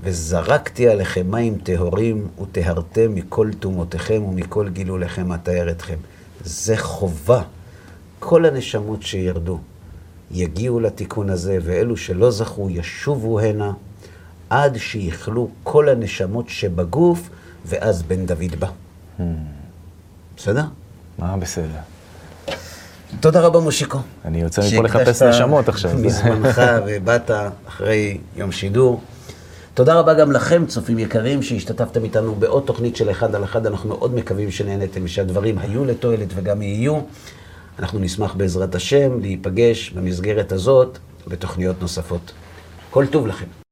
וזרקתי 0.00 0.88
עליכם 0.88 1.30
מים 1.30 1.58
טהורים, 1.58 2.28
וטהרתם 2.42 3.14
מכל 3.14 3.50
טומאותיכם 3.60 4.22
ומכל 4.22 4.68
גילוליכם 4.68 5.32
אטהר 5.32 5.70
אתכם. 5.70 5.96
זה 6.44 6.76
חובה. 6.76 7.42
כל 8.18 8.44
הנשמות 8.44 9.02
שירדו 9.02 9.58
יגיעו 10.30 10.80
לתיקון 10.80 11.30
הזה, 11.30 11.58
ואלו 11.62 11.96
שלא 11.96 12.30
זכו 12.30 12.70
ישובו 12.70 13.40
הנה, 13.40 13.72
עד 14.50 14.78
שיכלו 14.78 15.48
כל 15.62 15.88
הנשמות 15.88 16.48
שבגוף, 16.48 17.30
ואז 17.66 18.02
בן 18.02 18.26
דוד 18.26 18.54
בא. 18.58 18.68
Hmm. 19.18 19.22
בסדר? 20.36 20.64
מה 21.18 21.36
בסדר? 21.36 21.78
תודה 23.20 23.40
רבה, 23.40 23.60
מושיקו. 23.60 23.98
אני 24.24 24.40
יוצא 24.40 24.62
מפה 24.72 24.82
לחפש 24.82 25.22
נשמות 25.22 25.68
עכשיו. 25.68 25.90
מזמנך 25.94 26.62
ובאת 26.86 27.30
אחרי 27.68 28.18
יום 28.36 28.52
שידור. 28.52 29.00
תודה 29.74 29.94
רבה 29.94 30.14
גם 30.14 30.32
לכם, 30.32 30.66
צופים 30.66 30.98
יקרים, 30.98 31.42
שהשתתפתם 31.42 32.04
איתנו 32.04 32.34
בעוד 32.34 32.62
תוכנית 32.66 32.96
של 32.96 33.10
אחד 33.10 33.34
על 33.34 33.44
אחד. 33.44 33.66
אנחנו 33.66 33.88
מאוד 33.88 34.14
מקווים 34.14 34.50
שנהנתם 34.50 35.00
ושהדברים 35.04 35.58
היו 35.58 35.84
לתועלת 35.84 36.28
וגם 36.34 36.62
יהיו. 36.62 37.00
אנחנו 37.78 37.98
נשמח 37.98 38.34
בעזרת 38.34 38.74
השם 38.74 39.20
להיפגש 39.20 39.90
במסגרת 39.90 40.52
הזאת 40.52 40.98
בתוכניות 41.28 41.80
נוספות. 41.80 42.32
כל 42.90 43.06
טוב 43.06 43.26
לכם. 43.26 43.63